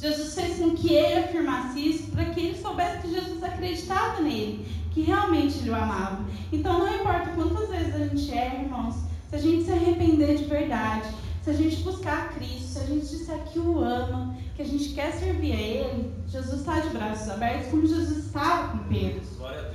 Jesus 0.00 0.34
fez 0.34 0.58
com 0.58 0.74
que 0.74 0.92
ele 0.92 1.20
afirmasse 1.20 1.78
isso 1.78 2.10
para 2.10 2.24
que 2.26 2.40
ele 2.40 2.58
soubesse 2.58 3.02
que 3.02 3.14
Jesus 3.14 3.42
acreditava 3.42 4.20
nele, 4.20 4.66
que 4.92 5.02
realmente 5.02 5.58
ele 5.58 5.70
o 5.70 5.74
amava. 5.74 6.24
Então 6.52 6.78
não 6.80 6.94
importa 6.94 7.30
quantas 7.30 7.68
vezes 7.68 7.94
a 7.94 8.06
gente 8.06 8.32
erra, 8.32 8.62
irmãos, 8.62 8.96
se 9.30 9.36
a 9.36 9.38
gente 9.38 9.64
se 9.64 9.72
arrepender 9.72 10.36
de 10.36 10.44
verdade, 10.44 11.08
se 11.42 11.50
a 11.50 11.52
gente 11.52 11.76
buscar 11.82 12.34
Cristo, 12.34 12.68
se 12.68 12.78
a 12.78 12.86
gente 12.86 13.06
disser 13.06 13.38
que 13.52 13.58
o 13.58 13.80
ama, 13.80 14.36
que 14.56 14.62
a 14.62 14.64
gente 14.64 14.90
quer 14.90 15.12
servir 15.12 15.52
a 15.52 15.60
Ele, 15.60 16.12
Jesus 16.28 16.60
está 16.60 16.80
de 16.80 16.88
braços 16.90 17.28
abertos, 17.28 17.70
como 17.70 17.86
Jesus 17.86 18.26
estava 18.26 18.68
com 18.68 18.84
Pedro, 18.88 19.20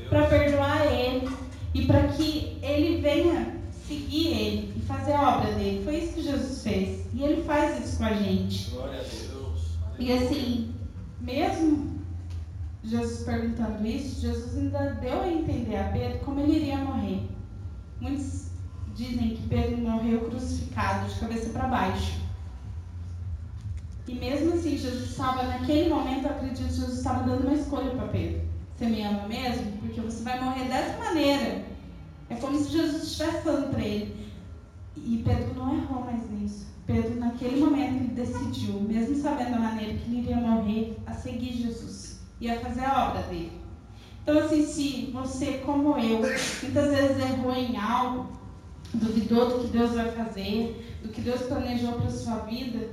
para 0.10 0.28
perdoar 0.28 0.92
ele 0.92 1.30
e 1.74 1.86
para 1.86 2.08
que 2.08 2.58
ele 2.62 3.02
venha 3.02 3.56
seguir 3.88 4.28
ele 4.28 4.74
e 4.76 4.82
fazer 4.82 5.14
a 5.14 5.38
obra 5.38 5.54
dele. 5.54 5.84
Foi 5.84 5.96
isso 5.98 6.14
que 6.14 6.22
Jesus 6.22 6.64
fez. 6.64 7.06
E 7.14 7.24
ele 7.24 7.44
faz 7.44 7.86
isso 7.86 7.98
com 7.98 8.06
a 8.06 8.14
gente. 8.14 8.72
Glória 8.72 9.00
a 9.00 9.04
Deus. 9.04 9.29
E 10.00 10.14
assim, 10.14 10.74
mesmo 11.20 12.00
Jesus 12.84 13.24
perguntando 13.24 13.86
isso, 13.86 14.22
Jesus 14.22 14.58
ainda 14.58 14.94
deu 14.96 15.22
a 15.22 15.32
entender 15.32 15.76
a 15.76 15.90
Pedro 15.90 16.20
como 16.20 16.40
ele 16.40 16.56
iria 16.56 16.78
morrer. 16.78 17.28
Muitos 18.00 18.50
dizem 18.96 19.36
que 19.36 19.48
Pedro 19.48 19.78
morreu 19.78 20.30
crucificado 20.30 21.08
de 21.08 21.20
cabeça 21.20 21.50
para 21.50 21.68
baixo. 21.68 22.20
E 24.08 24.16
mesmo 24.16 24.54
assim, 24.54 24.78
Jesus 24.78 25.12
estava, 25.12 25.44
naquele 25.44 25.90
momento, 25.90 26.26
eu 26.26 26.32
acredito 26.32 26.58
que 26.58 26.74
Jesus 26.74 26.98
estava 26.98 27.24
dando 27.24 27.46
uma 27.46 27.54
escolha 27.54 27.92
para 27.92 28.08
Pedro. 28.08 28.42
Você 28.76 28.86
me 28.86 29.04
ama 29.04 29.28
mesmo? 29.28 29.74
Porque 29.80 30.00
você 30.00 30.24
vai 30.24 30.42
morrer 30.42 30.66
dessa 30.70 30.98
maneira. 30.98 31.66
É 32.30 32.36
como 32.36 32.58
se 32.58 32.72
Jesus 32.72 33.04
estivesse 33.04 33.44
falando 33.44 33.72
para 33.72 33.84
ele. 33.84 34.16
E 34.96 35.22
Pedro 35.24 35.54
não 35.56 35.76
errou 35.76 36.06
mais 36.06 36.30
nisso. 36.32 36.68
Pedro, 36.92 37.20
naquele 37.20 37.60
momento, 37.60 37.98
ele 37.98 38.14
decidiu, 38.16 38.82
mesmo 38.82 39.16
sabendo 39.16 39.58
a 39.58 39.60
maneira 39.60 39.94
que 39.94 40.10
ele 40.10 40.22
iria 40.22 40.38
morrer, 40.38 40.98
a 41.06 41.14
seguir 41.14 41.54
Jesus 41.54 42.20
e 42.42 42.50
a 42.50 42.60
fazer 42.60 42.84
a 42.84 43.10
obra 43.10 43.22
dele. 43.24 43.52
Então, 44.24 44.40
assim, 44.40 44.66
se 44.66 45.12
você, 45.14 45.60
como 45.64 46.00
eu, 46.00 46.20
muitas 46.64 46.90
vezes 46.90 47.20
errou 47.20 47.54
em 47.54 47.78
algo, 47.78 48.32
duvidou 48.92 49.50
do 49.50 49.60
que 49.60 49.78
Deus 49.78 49.92
vai 49.92 50.12
fazer, 50.12 51.00
do 51.04 51.10
que 51.10 51.22
Deus 51.22 51.44
planejou 51.44 51.94
para 51.94 52.10
sua 52.10 52.38
vida, 52.40 52.90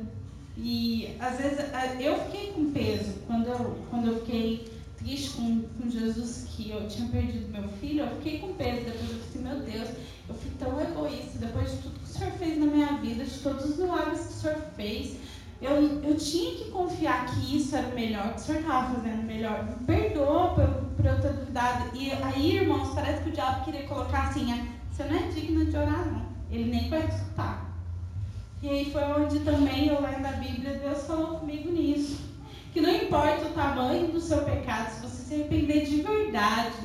e 0.58 1.16
às 1.18 1.38
vezes 1.38 1.58
eu 1.98 2.18
fiquei 2.24 2.52
com 2.52 2.72
peso 2.72 3.14
quando 3.26 3.46
eu, 3.46 3.78
quando 3.88 4.08
eu 4.08 4.20
fiquei 4.20 4.75
triste 4.96 5.30
com, 5.30 5.62
com 5.62 5.90
Jesus, 5.90 6.46
que 6.50 6.70
eu 6.70 6.86
tinha 6.88 7.08
perdido 7.08 7.52
meu 7.52 7.68
filho, 7.68 8.04
eu 8.04 8.16
fiquei 8.16 8.38
com 8.38 8.54
peso. 8.54 8.84
Depois 8.84 9.10
eu 9.10 9.18
disse, 9.18 9.38
meu 9.38 9.60
Deus, 9.60 9.88
eu 10.28 10.34
fui 10.34 10.50
tão 10.58 10.80
egoísta. 10.80 11.38
Depois 11.38 11.70
de 11.70 11.78
tudo 11.78 11.98
que 12.00 12.04
o 12.04 12.08
Senhor 12.08 12.32
fez 12.32 12.58
na 12.58 12.66
minha 12.66 12.92
vida, 12.98 13.24
de 13.24 13.38
todos 13.38 13.64
os 13.64 13.76
milagres 13.76 14.20
que 14.20 14.32
o 14.32 14.36
Senhor 14.36 14.56
fez, 14.76 15.16
eu, 15.60 16.02
eu 16.02 16.16
tinha 16.16 16.54
que 16.56 16.70
confiar 16.70 17.26
que 17.26 17.56
isso 17.56 17.74
era 17.74 17.88
o 17.88 17.94
melhor, 17.94 18.34
que 18.34 18.40
o 18.40 18.42
Senhor 18.42 18.60
estava 18.60 18.94
fazendo 18.94 19.20
o 19.20 19.26
melhor. 19.26 19.64
Me 19.64 19.86
perdoa 19.86 20.54
por, 20.54 20.66
por 20.96 21.06
eu 21.06 21.20
ter 21.20 21.32
duvidado. 21.32 21.96
E 21.96 22.12
aí, 22.12 22.56
irmãos, 22.56 22.94
parece 22.94 23.22
que 23.22 23.30
o 23.30 23.32
diabo 23.32 23.64
queria 23.64 23.86
colocar 23.86 24.28
assim: 24.28 24.52
ah, 24.52 24.66
você 24.90 25.04
não 25.04 25.16
é 25.16 25.28
digno 25.28 25.64
de 25.64 25.76
orar, 25.76 26.12
não. 26.12 26.26
Ele 26.50 26.70
nem 26.70 26.90
vai 26.90 27.06
escutar. 27.06 27.74
E 28.62 28.68
aí 28.68 28.90
foi 28.90 29.02
onde 29.02 29.40
também 29.40 29.86
eu 29.88 30.00
lendo 30.00 30.26
a 30.26 30.32
Bíblia, 30.32 30.78
Deus 30.78 31.04
falou 31.04 31.38
comigo 31.38 31.70
nisso. 31.70 32.25
Que 32.76 32.82
não 32.82 32.94
importa 32.94 33.46
o 33.46 33.54
tamanho 33.54 34.12
do 34.12 34.20
seu 34.20 34.42
pecado, 34.42 34.90
se 34.90 35.00
você 35.00 35.22
se 35.22 35.34
arrepender 35.34 35.86
de 35.86 36.02
verdade 36.02 36.76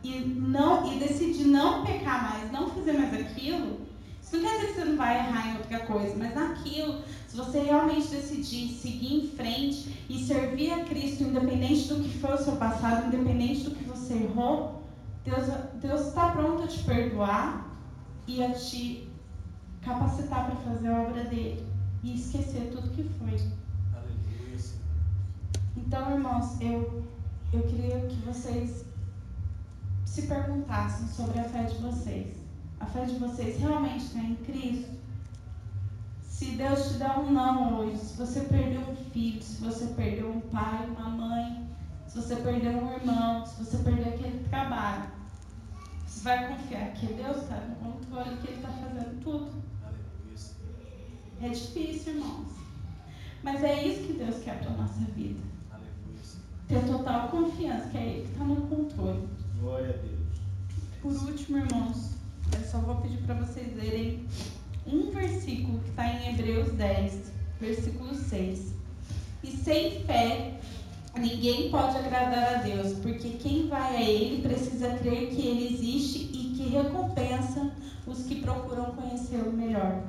e, 0.00 0.20
não, 0.20 0.94
e 0.94 1.00
decidir 1.00 1.44
não 1.44 1.84
pecar 1.84 2.30
mais, 2.30 2.52
não 2.52 2.70
fazer 2.70 2.92
mais 2.92 3.12
aquilo, 3.14 3.80
isso 4.22 4.36
não 4.36 4.42
quer 4.44 4.60
dizer 4.60 4.66
que 4.68 4.74
você 4.74 4.84
não 4.84 4.96
vai 4.96 5.16
errar 5.16 5.48
em 5.48 5.56
outra 5.56 5.80
coisa, 5.86 6.14
mas 6.16 6.36
naquilo, 6.36 7.02
se 7.26 7.36
você 7.36 7.62
realmente 7.62 8.06
decidir 8.06 8.68
seguir 8.74 9.24
em 9.24 9.26
frente 9.26 10.06
e 10.08 10.22
servir 10.22 10.70
a 10.70 10.84
Cristo, 10.84 11.24
independente 11.24 11.88
do 11.88 11.96
que 11.96 12.16
foi 12.20 12.32
o 12.32 12.38
seu 12.38 12.54
passado, 12.54 13.08
independente 13.08 13.64
do 13.64 13.72
que 13.72 13.82
você 13.82 14.14
errou, 14.14 14.84
Deus, 15.24 15.48
Deus 15.82 16.00
está 16.02 16.30
pronto 16.30 16.62
a 16.62 16.68
te 16.68 16.78
perdoar 16.84 17.76
e 18.28 18.40
a 18.40 18.52
te 18.52 19.08
capacitar 19.82 20.46
para 20.46 20.54
fazer 20.72 20.86
a 20.86 21.00
obra 21.00 21.24
dele 21.24 21.66
e 22.04 22.14
esquecer 22.14 22.70
tudo 22.70 22.88
que 22.90 23.02
foi. 23.18 23.59
Então, 25.76 26.10
irmãos, 26.12 26.60
eu, 26.60 27.04
eu 27.52 27.62
queria 27.62 28.00
que 28.06 28.16
vocês 28.26 28.84
se 30.04 30.22
perguntassem 30.22 31.06
sobre 31.08 31.38
a 31.38 31.44
fé 31.44 31.64
de 31.64 31.76
vocês. 31.76 32.36
A 32.80 32.86
fé 32.86 33.04
de 33.04 33.14
vocês 33.18 33.58
realmente 33.58 34.04
está 34.04 34.20
em 34.20 34.36
Cristo? 34.36 34.98
Se 36.22 36.52
Deus 36.52 36.88
te 36.88 36.94
dá 36.94 37.18
um 37.18 37.30
não 37.30 37.78
hoje, 37.78 37.98
se 37.98 38.16
você 38.16 38.40
perdeu 38.40 38.80
um 38.80 38.96
filho, 38.96 39.42
se 39.42 39.62
você 39.62 39.86
perdeu 39.88 40.30
um 40.30 40.40
pai, 40.40 40.86
uma 40.86 41.10
mãe, 41.10 41.68
se 42.06 42.16
você 42.16 42.36
perdeu 42.36 42.72
um 42.72 42.92
irmão, 42.92 43.44
se 43.46 43.62
você 43.62 43.76
perdeu 43.78 44.14
aquele 44.14 44.42
trabalho, 44.48 45.10
você 46.06 46.24
vai 46.24 46.48
confiar 46.48 46.92
que 46.94 47.06
Deus 47.06 47.36
está 47.36 47.56
no 47.56 47.76
controle, 47.76 48.36
que 48.38 48.48
Ele 48.48 48.56
está 48.56 48.68
fazendo 48.68 49.22
tudo. 49.22 49.52
É 51.42 51.48
difícil, 51.48 52.14
irmãos. 52.14 52.48
Mas 53.42 53.62
é 53.62 53.86
isso 53.86 54.06
que 54.06 54.12
Deus 54.14 54.42
quer 54.42 54.58
para 54.60 54.70
a 54.70 54.76
nossa 54.76 55.00
vida. 55.14 55.40
Ter 56.70 56.84
total 56.84 57.26
confiança 57.30 57.88
que 57.88 57.98
é 57.98 58.06
Ele 58.06 58.22
que 58.22 58.30
está 58.30 58.44
no 58.44 58.60
controle. 58.68 59.28
Glória 59.60 59.88
a 59.88 60.06
Deus. 60.06 60.20
Por 61.02 61.28
último, 61.28 61.58
irmãos, 61.58 62.12
eu 62.56 62.64
só 62.64 62.78
vou 62.78 62.94
pedir 62.98 63.18
para 63.22 63.34
vocês 63.34 63.76
lerem 63.76 64.24
um 64.86 65.10
versículo 65.10 65.80
que 65.80 65.88
está 65.88 66.06
em 66.06 66.30
Hebreus 66.30 66.70
10, 66.74 67.32
versículo 67.60 68.14
6. 68.14 68.72
E 69.42 69.50
sem 69.50 70.04
fé, 70.04 70.60
ninguém 71.18 71.72
pode 71.72 71.96
agradar 71.96 72.54
a 72.54 72.62
Deus, 72.62 73.00
porque 73.00 73.30
quem 73.30 73.66
vai 73.66 73.96
a 73.96 74.02
Ele 74.08 74.40
precisa 74.40 74.90
crer 74.90 75.30
que 75.30 75.44
Ele 75.44 75.74
existe 75.74 76.30
e 76.32 76.54
que 76.56 76.68
recompensa 76.68 77.72
os 78.06 78.22
que 78.26 78.36
procuram 78.36 78.92
conhecê-lo 78.92 79.52
melhor. 79.52 80.04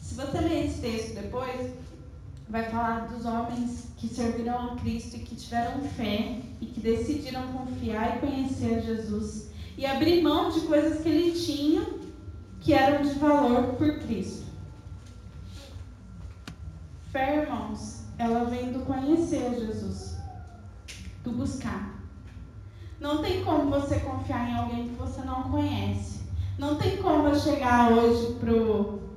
Se 0.00 0.14
você 0.14 0.38
ler 0.38 0.66
esse 0.66 0.80
texto 0.80 1.16
depois, 1.16 1.72
vai 2.48 2.64
falar 2.64 3.08
dos 3.08 3.26
homens 3.26 3.92
que 3.96 4.08
serviram 4.08 4.72
a 4.72 4.76
Cristo 4.76 5.16
e 5.16 5.20
que 5.20 5.36
tiveram 5.36 5.82
fé 5.82 6.40
e 6.60 6.66
que 6.66 6.80
decidiram 6.80 7.46
confiar 7.48 8.16
e 8.16 8.20
conhecer 8.20 8.82
Jesus 8.82 9.50
e 9.76 9.84
abrir 9.84 10.22
mão 10.22 10.50
de 10.50 10.60
coisas 10.62 11.02
que 11.02 11.08
ele 11.08 11.32
tinha 11.32 11.86
que 12.60 12.72
eram 12.72 13.02
de 13.02 13.18
valor 13.18 13.74
por 13.74 13.98
Cristo. 14.00 14.46
Fé, 17.12 17.42
irmãos, 17.42 18.02
ela 18.18 18.44
vem 18.44 18.72
do 18.72 18.80
conhecer 18.80 19.54
Jesus, 19.58 20.16
do 21.22 21.30
buscar. 21.32 21.98
Não 23.00 23.22
tem 23.22 23.44
como 23.44 23.70
você 23.70 24.00
confiar 24.00 24.50
em 24.50 24.54
alguém 24.54 24.88
que 24.88 24.94
você 24.94 25.20
não 25.22 25.44
conhece. 25.44 26.20
Não 26.58 26.74
tem 26.74 26.96
como 26.96 27.28
eu 27.28 27.38
chegar 27.38 27.92
hoje 27.92 28.34
pro 28.34 29.07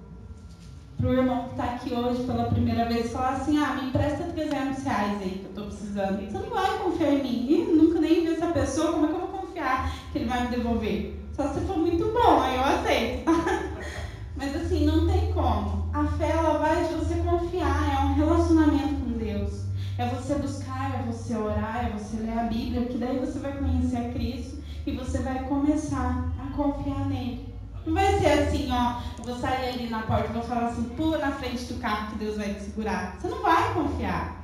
para 1.02 1.10
o 1.10 1.14
irmão 1.14 1.46
que 1.46 1.52
está 1.52 1.64
aqui 1.64 1.94
hoje 1.96 2.24
pela 2.26 2.44
primeira 2.46 2.86
vez 2.86 3.12
falar 3.12 3.30
assim, 3.30 3.58
ah, 3.58 3.76
me 3.76 3.88
empresta 3.88 4.24
300 4.26 4.84
reais 4.84 5.22
aí 5.22 5.30
que 5.32 5.46
eu 5.46 5.50
estou 5.50 5.66
precisando. 5.66 6.22
Você 6.22 6.38
não 6.38 6.50
vai 6.52 6.78
confiar 6.78 7.14
em 7.14 7.24
mim. 7.24 7.48
Ih, 7.50 7.74
nunca 7.74 8.00
nem 8.00 8.22
vi 8.22 8.34
essa 8.34 8.48
pessoa, 8.48 8.94
como 8.94 9.06
é 9.06 9.08
que 9.10 9.16
eu 9.16 9.20
vou 9.20 9.40
confiar 9.40 9.92
que 10.12 10.20
ele 10.20 10.30
vai 10.30 10.44
me 10.44 10.56
devolver? 10.56 11.20
Só 11.36 11.48
se 11.48 11.62
for 11.62 11.78
muito 11.78 12.06
bom, 12.14 12.40
aí 12.40 12.56
eu 12.56 12.64
aceito. 12.64 13.24
Mas 14.38 14.56
assim, 14.56 14.86
não 14.86 15.08
tem 15.08 15.34
como. 15.34 15.90
A 15.92 16.06
fé, 16.06 16.30
ela 16.30 16.60
vai 16.60 16.86
de 16.86 16.94
você 16.94 17.16
confiar, 17.16 18.00
é 18.00 18.06
um 18.06 18.14
relacionamento 18.14 18.96
com 19.04 19.18
Deus. 19.18 19.66
É 19.98 20.08
você 20.08 20.36
buscar, 20.36 21.00
é 21.00 21.12
você 21.12 21.36
orar, 21.36 21.88
é 21.88 21.98
você 21.98 22.18
ler 22.18 22.38
a 22.38 22.44
Bíblia, 22.44 22.86
que 22.86 23.00
daí 23.00 23.18
você 23.18 23.40
vai 23.40 23.54
conhecer 23.54 23.98
a 23.98 24.10
Cristo 24.12 24.62
e 24.86 24.92
você 24.92 25.18
vai 25.20 25.46
começar 25.46 26.32
a 26.40 26.56
confiar 26.56 27.10
nele. 27.10 27.51
Não 27.86 27.94
vai 27.94 28.20
ser 28.20 28.28
assim, 28.28 28.72
ó, 28.72 29.02
eu 29.18 29.24
vou 29.24 29.36
sair 29.36 29.70
ali 29.70 29.90
na 29.90 30.04
porta 30.04 30.30
e 30.30 30.34
vou 30.34 30.44
falar 30.44 30.68
assim, 30.68 30.84
pula 30.96 31.18
na 31.18 31.32
frente 31.32 31.66
do 31.66 31.80
carro 31.80 32.12
que 32.12 32.20
Deus 32.20 32.38
vai 32.38 32.54
te 32.54 32.62
segurar. 32.62 33.18
Você 33.20 33.28
não 33.28 33.42
vai 33.42 33.74
confiar. 33.74 34.42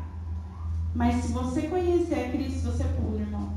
Mas 0.95 1.23
se 1.23 1.32
você 1.32 1.63
conhecer 1.63 2.15
a 2.15 2.32
Cristo, 2.32 2.71
você 2.71 2.84
pula, 2.84 3.21
irmão. 3.21 3.54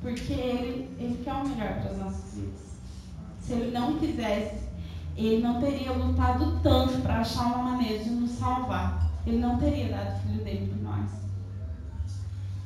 Porque 0.00 0.32
Ele, 0.32 0.90
ele 0.98 1.22
quer 1.22 1.32
o 1.32 1.48
melhor 1.48 1.80
para 1.80 1.90
as 1.90 1.98
nossas 1.98 2.34
vidas. 2.34 2.60
Se 3.40 3.52
Ele 3.52 3.70
não 3.70 3.98
quisesse, 3.98 4.64
Ele 5.16 5.40
não 5.40 5.60
teria 5.60 5.92
lutado 5.92 6.58
tanto 6.62 7.00
para 7.00 7.20
achar 7.20 7.46
uma 7.46 7.70
maneira 7.70 8.02
de 8.02 8.10
nos 8.10 8.32
salvar. 8.32 9.10
Ele 9.24 9.38
não 9.38 9.56
teria 9.58 9.88
dado 9.88 10.16
o 10.16 10.20
filho 10.20 10.44
dele 10.44 10.74
por 10.74 10.82
nós. 10.82 11.10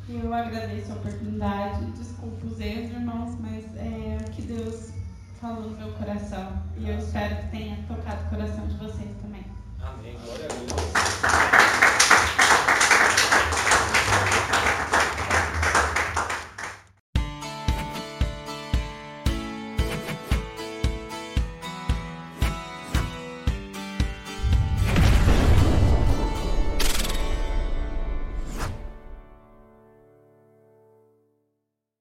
Eu 0.09 0.33
agradeço 0.33 0.91
a 0.91 0.95
oportunidade, 0.95 1.85
desculpa 1.93 2.47
os 2.47 2.59
erros, 2.59 2.91
irmãos, 2.91 3.37
mas 3.39 3.65
é 3.77 4.17
que 4.35 4.41
Deus 4.41 4.98
falou 5.41 5.63
no 5.63 5.77
meu 5.77 5.93
coração. 5.93 6.53
E 6.77 6.89
eu 6.89 6.99
espero 6.99 7.37
que 7.37 7.49
tenha 7.49 7.77
tocado 7.87 8.25
o 8.27 8.31
coração 8.31 8.67
de 8.67 8.77
vocês 8.77 9.11
também. 9.23 9.45
Amém. 9.81 10.17
Glória 10.25 10.47
a 10.47 10.49
Deus. 10.49 11.58